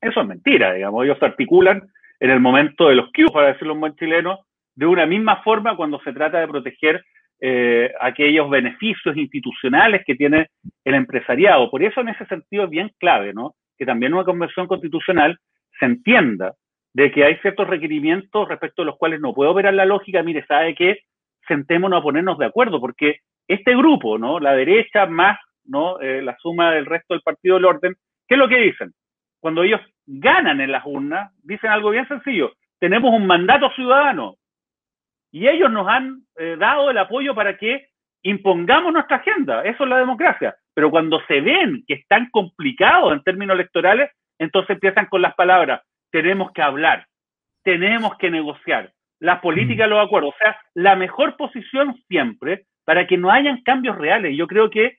Eso 0.00 0.22
es 0.22 0.26
mentira, 0.26 0.72
digamos, 0.72 1.04
ellos 1.04 1.18
se 1.18 1.26
articulan 1.26 1.82
en 2.20 2.30
el 2.30 2.40
momento 2.40 2.88
de 2.88 2.94
los 2.94 3.10
Q, 3.12 3.30
para 3.34 3.48
decirlo 3.48 3.74
en 3.74 3.80
buen 3.80 3.94
chileno, 3.96 4.38
de 4.74 4.86
una 4.86 5.04
misma 5.04 5.42
forma 5.42 5.76
cuando 5.76 6.00
se 6.00 6.14
trata 6.14 6.40
de 6.40 6.48
proteger 6.48 7.04
eh, 7.38 7.92
aquellos 8.00 8.48
beneficios 8.48 9.14
institucionales 9.14 10.02
que 10.06 10.14
tiene 10.14 10.48
el 10.84 10.94
empresariado. 10.94 11.70
Por 11.70 11.82
eso 11.82 12.00
en 12.00 12.08
ese 12.08 12.24
sentido 12.26 12.64
es 12.64 12.70
bien 12.70 12.90
clave, 12.98 13.34
¿no? 13.34 13.54
Que 13.76 13.84
también 13.84 14.14
una 14.14 14.24
convención 14.24 14.66
constitucional 14.66 15.38
se 15.78 15.84
entienda 15.84 16.54
de 16.94 17.10
que 17.10 17.24
hay 17.24 17.36
ciertos 17.38 17.68
requerimientos 17.68 18.48
respecto 18.48 18.82
a 18.82 18.84
los 18.84 18.96
cuales 18.96 19.20
no 19.20 19.34
puede 19.34 19.50
operar 19.50 19.74
la 19.74 19.84
lógica, 19.84 20.22
mire, 20.22 20.46
sabe 20.46 20.74
que 20.74 21.00
sentémonos 21.46 21.98
a 22.00 22.02
ponernos 22.02 22.38
de 22.38 22.46
acuerdo, 22.46 22.80
porque 22.80 23.18
este 23.48 23.76
grupo, 23.76 24.16
¿no? 24.16 24.40
La 24.40 24.54
derecha 24.54 25.04
más, 25.06 25.38
¿no? 25.64 26.00
Eh, 26.00 26.22
la 26.22 26.36
suma 26.38 26.72
del 26.72 26.86
resto 26.86 27.14
del 27.14 27.22
partido 27.22 27.56
del 27.56 27.64
orden, 27.64 27.94
¿qué 28.28 28.36
es 28.36 28.38
lo 28.38 28.48
que 28.48 28.60
dicen? 28.60 28.92
Cuando 29.40 29.64
ellos 29.64 29.80
ganan 30.06 30.60
en 30.60 30.70
las 30.72 30.86
urnas, 30.86 31.32
dicen 31.42 31.70
algo 31.70 31.90
bien 31.90 32.06
sencillo, 32.08 32.52
tenemos 32.78 33.12
un 33.12 33.26
mandato 33.26 33.70
ciudadano 33.70 34.36
y 35.32 35.48
ellos 35.48 35.70
nos 35.70 35.88
han 35.88 36.22
eh, 36.36 36.56
dado 36.58 36.90
el 36.90 36.98
apoyo 36.98 37.34
para 37.34 37.56
que 37.56 37.88
impongamos 38.22 38.92
nuestra 38.92 39.16
agenda, 39.16 39.64
eso 39.64 39.82
es 39.82 39.90
la 39.90 39.98
democracia, 39.98 40.54
pero 40.72 40.90
cuando 40.90 41.20
se 41.26 41.40
ven 41.40 41.82
que 41.86 41.94
están 41.94 42.30
complicados 42.30 43.12
en 43.12 43.22
términos 43.22 43.54
electorales, 43.54 44.10
entonces 44.38 44.70
empiezan 44.70 45.06
con 45.06 45.20
las 45.20 45.34
palabras, 45.34 45.82
tenemos 46.14 46.52
que 46.52 46.62
hablar, 46.62 47.08
tenemos 47.64 48.16
que 48.18 48.30
negociar. 48.30 48.92
La 49.18 49.40
política, 49.40 49.88
mm. 49.88 49.90
los 49.90 50.06
acuerdos, 50.06 50.32
o 50.32 50.38
sea, 50.38 50.56
la 50.74 50.94
mejor 50.94 51.36
posición 51.36 51.96
siempre 52.06 52.66
para 52.84 53.08
que 53.08 53.18
no 53.18 53.32
hayan 53.32 53.62
cambios 53.64 53.98
reales. 53.98 54.36
Yo 54.36 54.46
creo 54.46 54.70
que, 54.70 54.98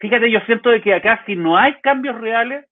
fíjate, 0.00 0.30
yo 0.30 0.40
siento 0.46 0.70
de 0.70 0.80
que 0.80 0.94
acá 0.94 1.22
si 1.26 1.36
no 1.36 1.58
hay 1.58 1.74
cambios 1.82 2.18
reales, 2.18 2.64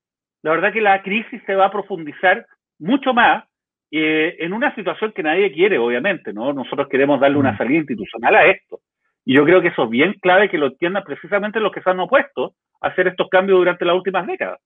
la 0.43 0.53
verdad 0.53 0.73
que 0.73 0.81
la 0.81 1.03
crisis 1.03 1.43
se 1.45 1.55
va 1.55 1.67
a 1.67 1.71
profundizar 1.71 2.47
mucho 2.79 3.13
más 3.13 3.45
eh, 3.91 4.37
en 4.39 4.55
una 4.55 4.75
situación 4.75 5.13
que 5.13 5.23
nadie 5.23 5.53
quiere, 5.53 5.77
obviamente, 5.77 6.33
¿no? 6.33 6.55
Nosotros 6.55 6.89
queremos 6.89 7.21
darle 7.21 7.37
una 7.37 7.53
mm. 7.53 7.59
salida 7.59 7.79
institucional 7.81 8.37
a 8.37 8.47
esto. 8.47 8.81
Y 9.27 9.35
yo 9.35 9.45
creo 9.45 9.61
que 9.61 9.69
eso 9.69 9.85
es 9.85 9.91
bien 9.91 10.15
clave 10.23 10.49
que 10.49 10.57
lo 10.57 10.69
entiendan 10.69 11.05
precisamente 11.05 11.61
los 11.61 11.73
que 11.73 11.83
se 11.83 11.91
han 11.91 12.01
opuesto 12.01 12.55
a 12.81 12.89
hacer 12.89 13.09
estos 13.09 13.29
cambios 13.29 13.59
durante 13.59 13.85
las 13.85 13.97
últimas 13.97 14.27
décadas. 14.27 14.61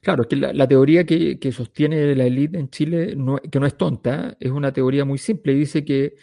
Claro, 0.00 0.26
que 0.26 0.36
la, 0.36 0.66
teoría 0.66 1.04
que, 1.04 1.52
sostiene 1.52 2.14
la 2.14 2.24
élite 2.24 2.58
en 2.58 2.70
Chile, 2.70 3.16
que 3.50 3.60
no 3.60 3.66
es 3.66 3.76
tonta, 3.76 4.36
es 4.40 4.50
una 4.50 4.72
teoría 4.72 5.04
muy 5.04 5.18
simple 5.18 5.52
y 5.52 5.56
dice 5.56 5.84
que 5.84 6.14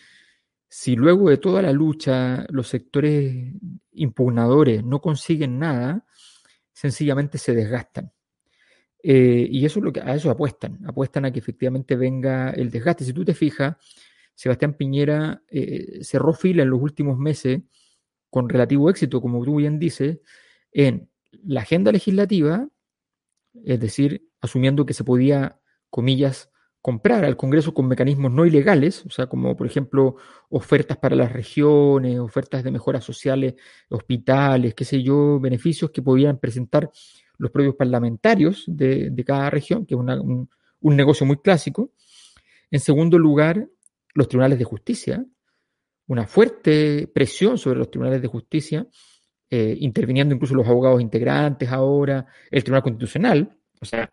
si 0.70 0.96
luego 0.96 1.30
de 1.30 1.38
toda 1.38 1.62
la 1.62 1.72
lucha 1.72 2.46
los 2.50 2.68
sectores 2.68 3.54
impugnadores 3.92 4.84
no 4.84 5.00
consiguen 5.00 5.60
nada, 5.60 6.06
sencillamente 6.74 7.38
se 7.38 7.54
desgastan. 7.54 8.12
Eh, 9.02 9.48
y 9.50 9.66
eso 9.66 9.80
es 9.80 9.86
lo 9.86 9.94
que 9.94 10.02
a 10.02 10.16
eso 10.16 10.30
apuestan, 10.30 10.80
apuestan 10.86 11.26
a 11.26 11.32
que 11.32 11.40
efectivamente 11.40 11.96
venga 11.96 12.50
el 12.50 12.72
desgaste. 12.72 13.06
Si 13.06 13.14
tú 13.14 13.24
te 13.24 13.34
fijas, 13.34 13.78
Sebastián 14.36 14.74
Piñera 14.74 15.44
eh, 15.50 16.00
cerró 16.02 16.34
fila 16.34 16.64
en 16.64 16.70
los 16.70 16.82
últimos 16.82 17.18
meses 17.18 17.62
con 18.30 18.50
relativo 18.50 18.90
éxito, 18.90 19.22
como 19.22 19.44
tú 19.46 19.58
bien 19.58 19.80
dices, 19.80 20.20
en 20.72 21.10
la 21.32 21.62
agenda 21.62 21.92
legislativa, 21.92 22.68
es 23.66 23.80
decir, 23.80 24.28
asumiendo 24.42 24.86
que 24.86 24.94
se 24.94 25.04
podía, 25.04 25.60
comillas, 25.90 26.52
comprar 26.82 27.26
al 27.26 27.36
Congreso 27.36 27.74
con 27.74 27.88
mecanismos 27.88 28.32
no 28.32 28.46
ilegales, 28.46 29.06
o 29.06 29.10
sea, 29.10 29.28
como 29.28 29.58
por 29.58 29.68
ejemplo 29.68 30.16
ofertas 30.50 30.98
para 30.98 31.18
las 31.18 31.32
regiones, 31.34 32.18
ofertas 32.18 32.64
de 32.64 32.72
mejoras 32.72 33.04
sociales, 33.04 33.56
hospitales, 33.90 34.74
qué 34.74 34.86
sé 34.86 35.04
yo, 35.04 35.38
beneficios 35.40 35.92
que 35.92 36.02
podían 36.02 36.40
presentar 36.40 36.90
los 37.38 37.52
propios 37.52 37.76
parlamentarios 37.76 38.64
de, 38.68 39.12
cada 39.26 39.50
región, 39.50 39.86
que 39.86 39.96
es 39.96 40.00
un, 40.00 40.50
negocio 40.82 41.26
muy 41.26 41.38
clásico. 41.38 41.92
En 42.72 42.80
segundo 42.80 43.20
lugar, 43.20 43.68
los 44.14 44.28
tribunales 44.28 44.58
de 44.58 44.66
justicia, 44.66 45.26
una 46.08 46.26
fuerte 46.26 47.08
presión 47.14 47.58
sobre 47.58 47.80
los 47.80 47.92
tribunales 47.92 48.22
de 48.22 48.28
justicia, 48.30 48.88
eh, 49.50 49.78
interviniendo 49.80 50.36
incluso 50.36 50.56
los 50.56 50.68
abogados 50.68 51.02
integrantes 51.02 51.70
ahora, 51.70 52.26
el 52.52 52.64
Tribunal 52.64 52.84
Constitucional, 52.84 53.58
o 53.80 53.86
sea, 53.86 54.12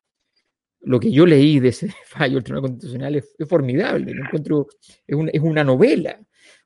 lo 0.82 1.00
que 1.00 1.10
yo 1.10 1.26
leí 1.26 1.60
de 1.60 1.68
ese 1.68 1.88
fallo 2.06 2.34
del 2.34 2.44
Tribunal 2.44 2.70
Constitucional 2.70 3.16
es, 3.16 3.34
formidable, 3.48 4.12
encuentro, 4.12 4.68
es, 5.06 5.16
es, 5.32 5.40
una 5.40 5.64
novela. 5.64 6.20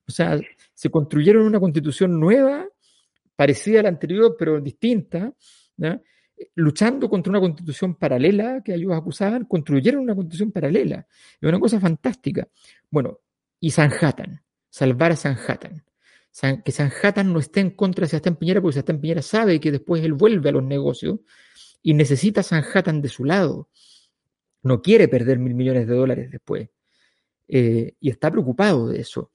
O 0.06 0.10
sea, 0.10 0.40
se 0.74 0.90
construyeron 0.90 1.46
una 1.46 1.60
constitución 1.60 2.18
nueva, 2.18 2.66
parecida 3.36 3.80
a 3.80 3.82
la 3.84 3.88
anterior, 3.90 4.34
pero 4.38 4.60
distinta, 4.60 5.32
luchando 6.56 7.08
contra 7.08 7.30
una 7.30 7.40
constitución 7.40 7.94
paralela 7.94 8.62
que 8.64 8.74
ellos 8.74 8.92
acusaban, 8.92 9.44
construyeron 9.44 10.02
una 10.02 10.14
constitución 10.14 10.50
paralela. 10.50 11.06
Es 11.40 11.48
una 11.48 11.60
cosa 11.60 11.78
fantástica. 11.78 12.48
Bueno, 12.90 13.20
y 13.60 13.70
Sanhattan, 13.70 14.42
salvar 14.68 15.12
a 15.12 15.16
Sanhattan. 15.16 15.84
Que 16.64 16.72
Sanhattan 16.72 17.32
no 17.32 17.40
esté 17.40 17.60
en 17.60 17.70
contra 17.70 18.04
de 18.04 18.10
Sebastián 18.10 18.36
Piñera, 18.36 18.60
porque 18.60 18.74
Sebastián 18.74 19.00
Piñera 19.00 19.22
sabe 19.22 19.60
que 19.60 19.72
después 19.72 20.04
él 20.04 20.12
vuelve 20.12 20.48
a 20.50 20.52
los 20.52 20.62
negocios 20.62 21.20
y 21.82 21.94
necesita 21.94 22.40
a 22.40 22.44
Sanhattan 22.44 23.02
de 23.02 23.08
su 23.08 23.24
lado 23.24 23.68
no 24.62 24.82
quiere 24.82 25.08
perder 25.08 25.38
mil 25.38 25.54
millones 25.54 25.86
de 25.86 25.94
dólares 25.94 26.30
después. 26.30 26.68
Eh, 27.48 27.94
y 28.00 28.10
está 28.10 28.30
preocupado 28.30 28.88
de 28.88 29.00
eso. 29.00 29.32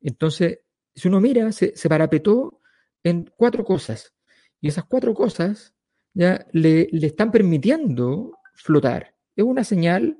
Entonces, 0.00 0.60
si 0.94 1.08
uno 1.08 1.20
mira, 1.20 1.52
se, 1.52 1.72
parapetó 1.88 2.60
en 3.02 3.30
cuatro 3.36 3.64
cosas. 3.64 4.14
Y 4.60 4.68
esas 4.68 4.84
cuatro 4.84 5.14
cosas 5.14 5.74
ya 6.14 6.46
le, 6.52 6.88
están 6.92 7.30
permitiendo 7.30 8.38
flotar. 8.54 9.14
Es 9.36 9.44
una 9.44 9.64
señal 9.64 10.18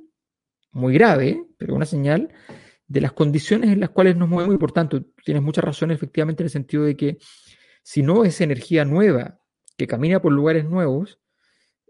muy 0.71 0.95
grave, 0.95 1.45
pero 1.59 1.75
una 1.75 1.87
señal 1.87 2.31
de 2.93 3.01
las 3.01 3.13
condiciones 3.13 3.71
en 3.71 3.81
las 3.81 3.91
cuales 3.91 4.17
nos 4.17 4.29
movemos. 4.29 4.55
Y 4.55 4.59
por 4.59 4.73
tanto, 4.73 5.03
tienes 5.25 5.43
mucha 5.43 5.63
razón 5.63 5.91
efectivamente 5.91 6.43
en 6.43 6.47
el 6.47 6.51
sentido 6.51 6.85
de 6.85 6.95
que 6.95 7.17
si 7.83 8.03
no 8.03 8.25
es 8.25 8.41
energía 8.41 8.85
nueva 8.85 9.39
que 9.79 9.87
camina 9.87 10.21
por 10.21 10.33
lugares 10.33 10.69
nuevos, 10.69 11.19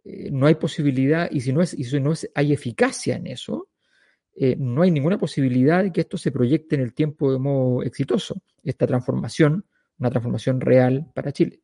eh, 0.04 0.30
no 0.30 0.46
hay 0.46 0.54
posibilidad, 0.54 1.28
y 1.30 1.40
si 1.40 1.52
no, 1.52 1.60
es, 1.60 1.74
y 1.74 1.84
si 1.84 2.00
no 2.00 2.12
es, 2.12 2.30
hay 2.34 2.52
eficacia 2.52 3.16
en 3.16 3.26
eso, 3.26 3.68
eh, 4.36 4.54
no 4.56 4.82
hay 4.82 4.92
ninguna 4.92 5.18
posibilidad 5.18 5.82
de 5.82 5.92
que 5.92 6.02
esto 6.02 6.16
se 6.16 6.30
proyecte 6.30 6.76
en 6.76 6.82
el 6.82 6.94
tiempo 6.94 7.32
de 7.32 7.38
modo 7.40 7.82
exitoso, 7.82 8.36
esta 8.62 8.86
transformación, 8.86 9.64
una 9.98 10.10
transformación 10.10 10.60
real 10.60 11.06
para 11.14 11.32
Chile. 11.32 11.58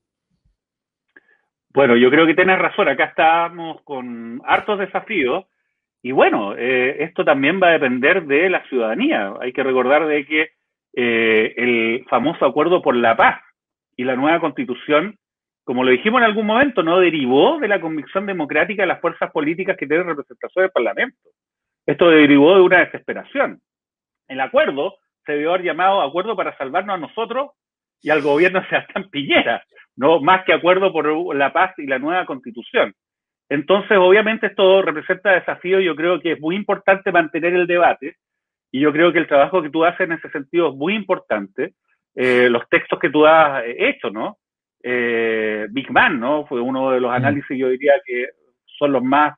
Bueno, 1.71 1.97
yo 1.97 2.11
creo 2.11 2.27
que 2.27 2.35
tienes 2.35 2.59
razón, 2.59 2.89
acá 2.89 3.05
estamos 3.05 3.83
con 3.83 4.43
hartos 4.45 4.81
desafíos 4.81 5.45
y 6.03 6.13
bueno, 6.13 6.55
eh, 6.57 7.03
esto 7.05 7.25
también 7.25 7.61
va 7.63 7.69
a 7.69 7.73
depender 7.73 8.25
de 8.25 8.51
la 8.51 8.65
ciudadanía. 8.69 9.35
Hay 9.41 9.53
que 9.53 9.63
recordar 9.63 10.07
de 10.07 10.25
que 10.27 10.51
el 10.95 12.05
famoso 12.09 12.45
acuerdo 12.45 12.83
por 12.83 12.97
la 12.97 13.17
paz 13.17 13.41
y 13.97 14.05
la 14.05 14.17
nueva 14.17 14.41
constitución 14.41 15.17
como 15.69 15.85
lo 15.85 15.91
dijimos 15.91 16.21
en 16.21 16.25
algún 16.25 16.47
momento, 16.47 16.83
no 16.83 16.99
derivó 16.99 17.59
de 17.59 17.69
la 17.69 17.79
convicción 17.79 18.25
democrática 18.25 18.85
de 18.85 18.87
las 18.87 19.03
fuerzas 19.03 19.31
políticas 19.31 19.77
que 19.77 19.87
tienen 19.87 20.07
representación 20.07 20.63
del 20.63 20.71
Parlamento. 20.71 21.19
Esto 21.85 22.09
derivó 22.09 22.55
de 22.55 22.63
una 22.63 22.79
desesperación. 22.79 23.61
El 24.29 24.41
acuerdo 24.41 24.97
se 25.27 25.33
debió 25.33 25.51
haber 25.51 25.67
llamado 25.67 26.01
acuerdo 26.01 26.35
para 26.35 26.57
salvarnos 26.57 26.95
a 26.95 26.99
nosotros 26.99 27.51
y 28.01 28.09
al 28.09 28.23
gobierno 28.23 28.63
de 28.63 28.69
Sebastián 28.69 29.11
Piñera, 29.11 29.63
no 29.95 30.21
más 30.21 30.43
que 30.47 30.55
acuerdo 30.55 30.91
por 30.91 31.37
la 31.37 31.53
paz 31.53 31.75
y 31.77 31.87
la 31.87 31.99
nueva 31.99 32.25
constitución. 32.25 32.95
Entonces, 33.49 33.97
obviamente, 33.99 34.49
esto 34.49 34.83
representa 34.83 35.33
desafío. 35.33 35.81
Yo 35.81 35.97
creo 35.97 36.21
que 36.21 36.33
es 36.33 36.41
muy 36.41 36.57
importante 36.57 37.13
mantener 37.13 37.55
el 37.55 37.67
debate 37.67 38.17
y 38.71 38.81
yo 38.81 38.93
creo 38.93 39.13
que 39.13 39.19
el 39.19 39.27
trabajo 39.27 39.63
que 39.63 39.71
tú 39.71 39.85
haces 39.85 40.01
en 40.01 40.13
ese 40.13 40.31
sentido 40.31 40.71
es 40.71 40.75
muy 40.75 40.95
importante. 40.95 41.75
Eh, 42.15 42.49
los 42.51 42.69
textos 42.69 42.99
que 42.99 43.11
tú 43.11 43.27
has 43.27 43.63
hecho, 43.67 44.11
¿no? 44.11 44.39
eh, 44.83 45.67
Big 45.71 45.91
Man, 45.91 46.21
¿no? 46.21 46.47
Fue 46.47 46.61
uno 46.61 46.91
de 46.91 47.01
los 47.01 47.13
análisis, 47.13 47.57
yo 47.57 47.69
diría, 47.69 47.95
que 48.05 48.29
son 48.79 48.93
los 48.93 49.03
más, 49.03 49.37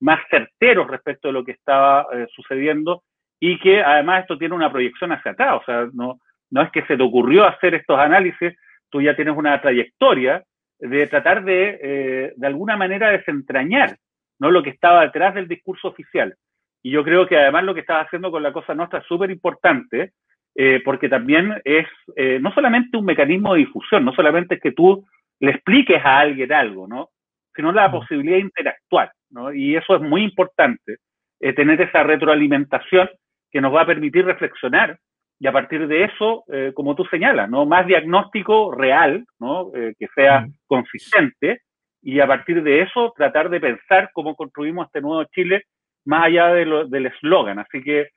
más 0.00 0.20
certeros 0.30 0.88
respecto 0.88 1.28
de 1.28 1.32
lo 1.32 1.44
que 1.44 1.52
estaba 1.52 2.06
eh, 2.12 2.26
sucediendo 2.34 3.02
y 3.40 3.58
que 3.58 3.82
además 3.82 4.22
esto 4.22 4.38
tiene 4.38 4.54
una 4.54 4.70
proyección 4.70 5.12
hacia 5.12 5.32
atrás, 5.32 5.60
o 5.60 5.64
sea, 5.64 5.88
no, 5.92 6.20
no 6.50 6.62
es 6.62 6.70
que 6.70 6.84
se 6.86 6.96
te 6.96 7.02
ocurrió 7.02 7.44
hacer 7.44 7.74
estos 7.74 7.98
análisis, 7.98 8.52
tú 8.90 9.00
ya 9.00 9.16
tienes 9.16 9.36
una 9.36 9.60
trayectoria 9.60 10.42
de 10.88 11.06
tratar 11.06 11.44
de, 11.44 11.78
eh, 11.80 12.32
de 12.36 12.46
alguna 12.46 12.76
manera, 12.76 13.10
desentrañar 13.10 13.96
¿no? 14.38 14.50
lo 14.50 14.62
que 14.62 14.70
estaba 14.70 15.02
detrás 15.02 15.34
del 15.34 15.48
discurso 15.48 15.88
oficial. 15.88 16.34
Y 16.82 16.90
yo 16.90 17.04
creo 17.04 17.26
que 17.26 17.38
además 17.38 17.64
lo 17.64 17.74
que 17.74 17.80
estás 17.80 18.06
haciendo 18.06 18.30
con 18.30 18.42
la 18.42 18.52
cosa 18.52 18.74
nuestra 18.74 18.98
es 18.98 19.06
súper 19.06 19.30
importante, 19.30 20.12
eh, 20.54 20.82
porque 20.84 21.08
también 21.08 21.54
es 21.64 21.86
eh, 22.16 22.38
no 22.40 22.52
solamente 22.52 22.96
un 22.96 23.04
mecanismo 23.04 23.54
de 23.54 23.60
difusión, 23.60 24.04
no 24.04 24.12
solamente 24.12 24.56
es 24.56 24.60
que 24.60 24.72
tú 24.72 25.06
le 25.38 25.52
expliques 25.52 26.04
a 26.04 26.18
alguien 26.18 26.52
algo, 26.52 26.88
¿no? 26.88 27.10
sino 27.54 27.72
la 27.72 27.90
posibilidad 27.90 28.36
de 28.36 28.42
interactuar, 28.42 29.12
¿no? 29.30 29.52
Y 29.52 29.76
eso 29.76 29.96
es 29.96 30.02
muy 30.02 30.22
importante, 30.22 30.96
eh, 31.40 31.52
tener 31.52 31.80
esa 31.80 32.02
retroalimentación 32.02 33.08
que 33.50 33.60
nos 33.60 33.74
va 33.74 33.82
a 33.82 33.86
permitir 33.86 34.24
reflexionar 34.24 34.98
y 35.42 35.46
a 35.48 35.52
partir 35.52 35.88
de 35.88 36.04
eso, 36.04 36.44
como 36.74 36.94
tú 36.94 37.04
señalas, 37.06 37.50
¿no? 37.50 37.66
Más 37.66 37.84
diagnóstico 37.84 38.70
real, 38.70 39.24
¿no? 39.40 39.72
que 39.72 40.06
sea 40.14 40.46
consistente 40.68 41.62
y 42.00 42.20
a 42.20 42.28
partir 42.28 42.62
de 42.62 42.82
eso 42.82 43.12
tratar 43.16 43.50
de 43.50 43.58
pensar 43.58 44.10
cómo 44.12 44.36
construimos 44.36 44.86
este 44.86 45.00
nuevo 45.00 45.24
Chile 45.34 45.64
más 46.04 46.26
allá 46.26 46.48
de 46.48 46.86
del 46.88 47.06
eslogan. 47.06 47.58
Así 47.58 47.82
que 47.82 48.08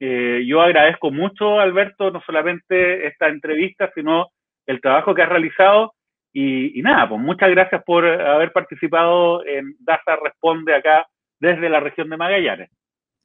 eh, 0.00 0.44
yo 0.46 0.62
agradezco 0.62 1.10
mucho, 1.10 1.60
Alberto, 1.60 2.10
no 2.10 2.20
solamente 2.24 3.06
esta 3.06 3.28
entrevista, 3.28 3.90
sino 3.94 4.28
el 4.66 4.80
trabajo 4.80 5.14
que 5.14 5.22
has 5.22 5.28
realizado. 5.28 5.94
Y, 6.36 6.82
nada, 6.82 7.08
pues 7.08 7.20
muchas 7.20 7.48
gracias 7.50 7.82
por 7.84 8.04
haber 8.04 8.50
participado 8.50 9.46
en 9.46 9.76
DASA 9.78 10.16
Responde 10.22 10.74
acá 10.74 11.06
desde 11.38 11.68
la 11.68 11.78
región 11.78 12.08
de 12.08 12.16
Magallanes. 12.16 12.70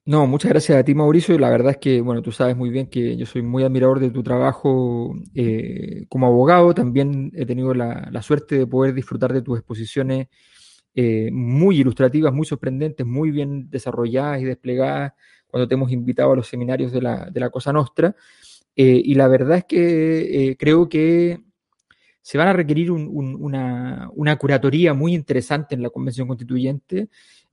No, 0.10 0.26
muchas 0.26 0.50
gracias 0.50 0.76
a 0.76 0.84
ti, 0.84 0.96
Mauricio. 0.96 1.38
La 1.38 1.52
verdad 1.52 1.74
es 1.74 1.78
que, 1.78 2.02
bueno, 2.02 2.24
tú 2.24 2.32
sabes 2.32 2.58
muy 2.58 2.72
bien 2.72 2.88
que 2.88 3.16
yo 3.16 3.28
soy 3.28 3.44
muy 3.44 3.64
admirador 3.64 4.00
de 4.00 4.10
tu 4.10 4.24
trabajo 4.24 5.14
eh, 5.36 6.08
como 6.10 6.26
abogado. 6.26 6.74
También 6.74 7.32
he 7.36 7.46
tenido 7.46 7.76
la, 7.76 8.20
suerte 8.24 8.58
de 8.58 8.66
poder 8.66 8.96
disfrutar 8.96 9.32
de 9.32 9.44
tus 9.44 9.60
exposiciones 9.60 10.28
eh, 10.96 11.30
muy 11.32 11.82
ilustrativas, 11.82 12.34
muy 12.34 12.48
sorprendentes, 12.48 13.06
muy 13.06 13.30
bien 13.30 13.70
desarrolladas 13.70 14.42
y 14.42 14.46
desplegadas 14.46 15.14
cuando 15.46 15.68
te 15.68 15.76
hemos 15.76 15.92
invitado 15.92 16.32
a 16.32 16.38
los 16.38 16.48
seminarios 16.48 16.92
de 16.92 17.04
la, 17.04 17.30
de 17.30 17.40
la 17.40 17.52
Cosa 17.52 17.72
Nostra. 17.72 18.16
Eh, 18.76 19.00
y 19.06 19.14
la 19.14 19.28
verdad 19.28 19.58
es 19.58 19.66
que 19.66 20.56
creo 20.58 20.90
que 20.90 21.40
se 22.20 22.40
van 22.40 22.48
a 22.48 22.54
requerir 22.54 22.90
una, 22.90 24.10
curatoría 24.40 24.96
muy 24.96 25.14
interesante 25.14 25.76
en 25.76 25.84
la 25.84 25.92
Convención 25.92 26.28
Constituyente 26.28 27.10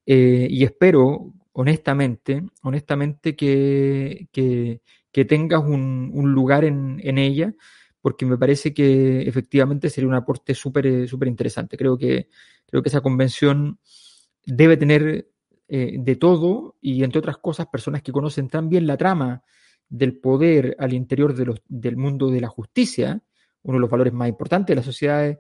y 0.07 0.64
espero, 0.64 1.34
honestamente, 1.59 2.44
honestamente 2.62 3.34
que, 3.34 4.28
que, 4.30 5.24
tengas 5.24 5.64
un, 5.64 6.12
lugar 6.34 6.66
en, 6.66 7.18
ella, 7.18 7.54
porque 8.02 8.26
me 8.26 8.36
parece 8.36 8.74
que 8.74 9.22
efectivamente 9.22 9.88
sería 9.88 10.09
un 10.09 10.14
aporte 10.14 10.54
súper 10.54 11.09
súper 11.09 11.28
interesante. 11.28 11.78
Creo 11.78 11.96
que, 11.96 12.28
creo 12.66 12.82
que 12.82 12.90
esa 12.90 13.00
convención 13.00 13.78
debe 14.44 14.76
tener 14.76 15.30
eh, 15.68 15.96
de 15.98 16.16
todo 16.16 16.76
y, 16.82 17.02
entre 17.02 17.20
otras 17.20 17.38
cosas, 17.38 17.68
personas 17.68 18.02
que 18.02 18.12
conocen 18.12 18.48
tan 18.48 18.68
bien 18.68 18.86
la 18.86 18.98
trama 18.98 19.42
del 19.88 20.18
poder 20.18 20.76
al 20.78 20.92
interior 20.92 21.34
de 21.34 21.46
los, 21.46 21.62
del 21.68 21.96
mundo 21.96 22.30
de 22.30 22.42
la 22.42 22.48
justicia, 22.48 23.22
uno 23.62 23.78
de 23.78 23.80
los 23.80 23.90
valores 23.90 24.12
más 24.12 24.28
importantes 24.28 24.68
de 24.68 24.76
las 24.76 24.84
sociedades 24.84 25.38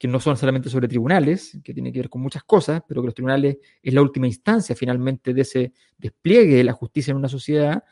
que 0.00 0.08
no 0.08 0.18
son 0.18 0.34
solamente 0.34 0.70
sobre 0.70 0.88
tribunales, 0.88 1.60
que 1.62 1.74
tiene 1.74 1.92
que 1.92 1.98
ver 1.98 2.08
con 2.08 2.22
muchas 2.22 2.42
cosas, 2.44 2.82
pero 2.88 3.02
que 3.02 3.08
los 3.08 3.14
tribunales 3.14 3.58
es 3.82 3.92
la 3.92 4.00
última 4.00 4.26
instancia 4.26 4.74
finalmente 4.74 5.34
de 5.34 5.42
ese 5.42 5.74
despliegue 5.98 6.56
de 6.56 6.64
la 6.64 6.72
justicia 6.72 7.10
en 7.10 7.18
una 7.18 7.28
sociedad, 7.28 7.84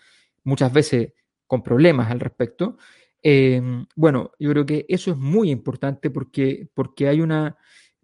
muchas 0.42 0.72
veces 0.72 1.12
con 1.46 1.62
problemas 1.62 2.10
al 2.10 2.18
respecto. 2.18 2.78
Eh, 3.22 3.60
bueno, 3.94 4.32
yo 4.38 4.50
creo 4.52 4.64
que 4.64 4.86
eso 4.88 5.10
es 5.10 5.18
muy 5.18 5.50
importante 5.50 6.08
porque, 6.08 6.66
porque 6.72 7.08
hay 7.08 7.20
una, 7.20 7.58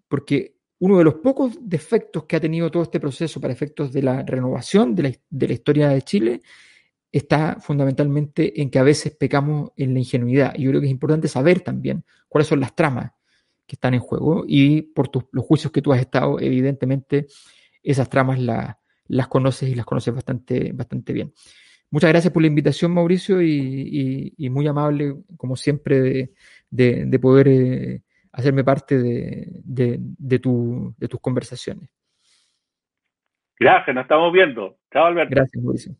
porque 0.06 0.58
uno 0.80 0.98
de 0.98 1.04
los 1.04 1.14
pocos 1.14 1.56
defectos 1.62 2.24
que 2.24 2.36
ha 2.36 2.40
tenido 2.40 2.70
todo 2.70 2.82
este 2.82 3.00
proceso 3.00 3.40
para 3.40 3.54
efectos 3.54 3.90
de 3.90 4.02
la 4.02 4.22
renovación 4.22 4.94
de 4.94 5.02
la, 5.02 5.12
de 5.30 5.48
la 5.48 5.54
historia 5.54 5.88
de 5.88 6.02
Chile 6.02 6.42
está 7.10 7.56
fundamentalmente 7.58 8.60
en 8.60 8.68
que 8.68 8.78
a 8.78 8.82
veces 8.82 9.16
pecamos 9.16 9.70
en 9.78 9.94
la 9.94 10.00
ingenuidad. 10.00 10.52
Y 10.58 10.64
yo 10.64 10.72
creo 10.72 10.82
que 10.82 10.88
es 10.88 10.92
importante 10.92 11.26
saber 11.26 11.62
también 11.62 12.04
cuáles 12.28 12.48
son 12.48 12.60
las 12.60 12.76
tramas 12.76 13.12
que 13.66 13.76
están 13.76 13.94
en 13.94 14.00
juego 14.00 14.44
y 14.46 14.82
por 14.82 15.10
los 15.32 15.44
juicios 15.44 15.72
que 15.72 15.82
tú 15.82 15.92
has 15.92 16.00
estado, 16.00 16.38
evidentemente 16.40 17.26
esas 17.82 18.08
tramas 18.08 18.38
las 18.38 19.28
conoces 19.28 19.68
y 19.68 19.74
las 19.74 19.86
conoces 19.86 20.14
bastante, 20.14 20.72
bastante 20.72 21.12
bien. 21.12 21.32
Muchas 21.90 22.10
gracias 22.10 22.32
por 22.32 22.42
la 22.42 22.48
invitación, 22.48 22.92
Mauricio, 22.92 23.40
y, 23.40 24.34
muy 24.50 24.66
amable, 24.66 25.14
como 25.36 25.54
siempre, 25.54 26.32
de, 26.70 27.18
poder 27.20 27.48
eh, 27.48 28.02
hacerme 28.32 28.64
parte 28.64 28.98
de, 28.98 30.38
tus 30.40 31.20
conversaciones. 31.20 31.88
Gracias, 33.60 33.94
nos 33.94 34.02
estamos 34.02 34.32
viendo. 34.32 34.76
Chao, 34.92 35.06
Alberto. 35.06 35.30
Gracias, 35.30 35.62
Mauricio. 35.62 35.96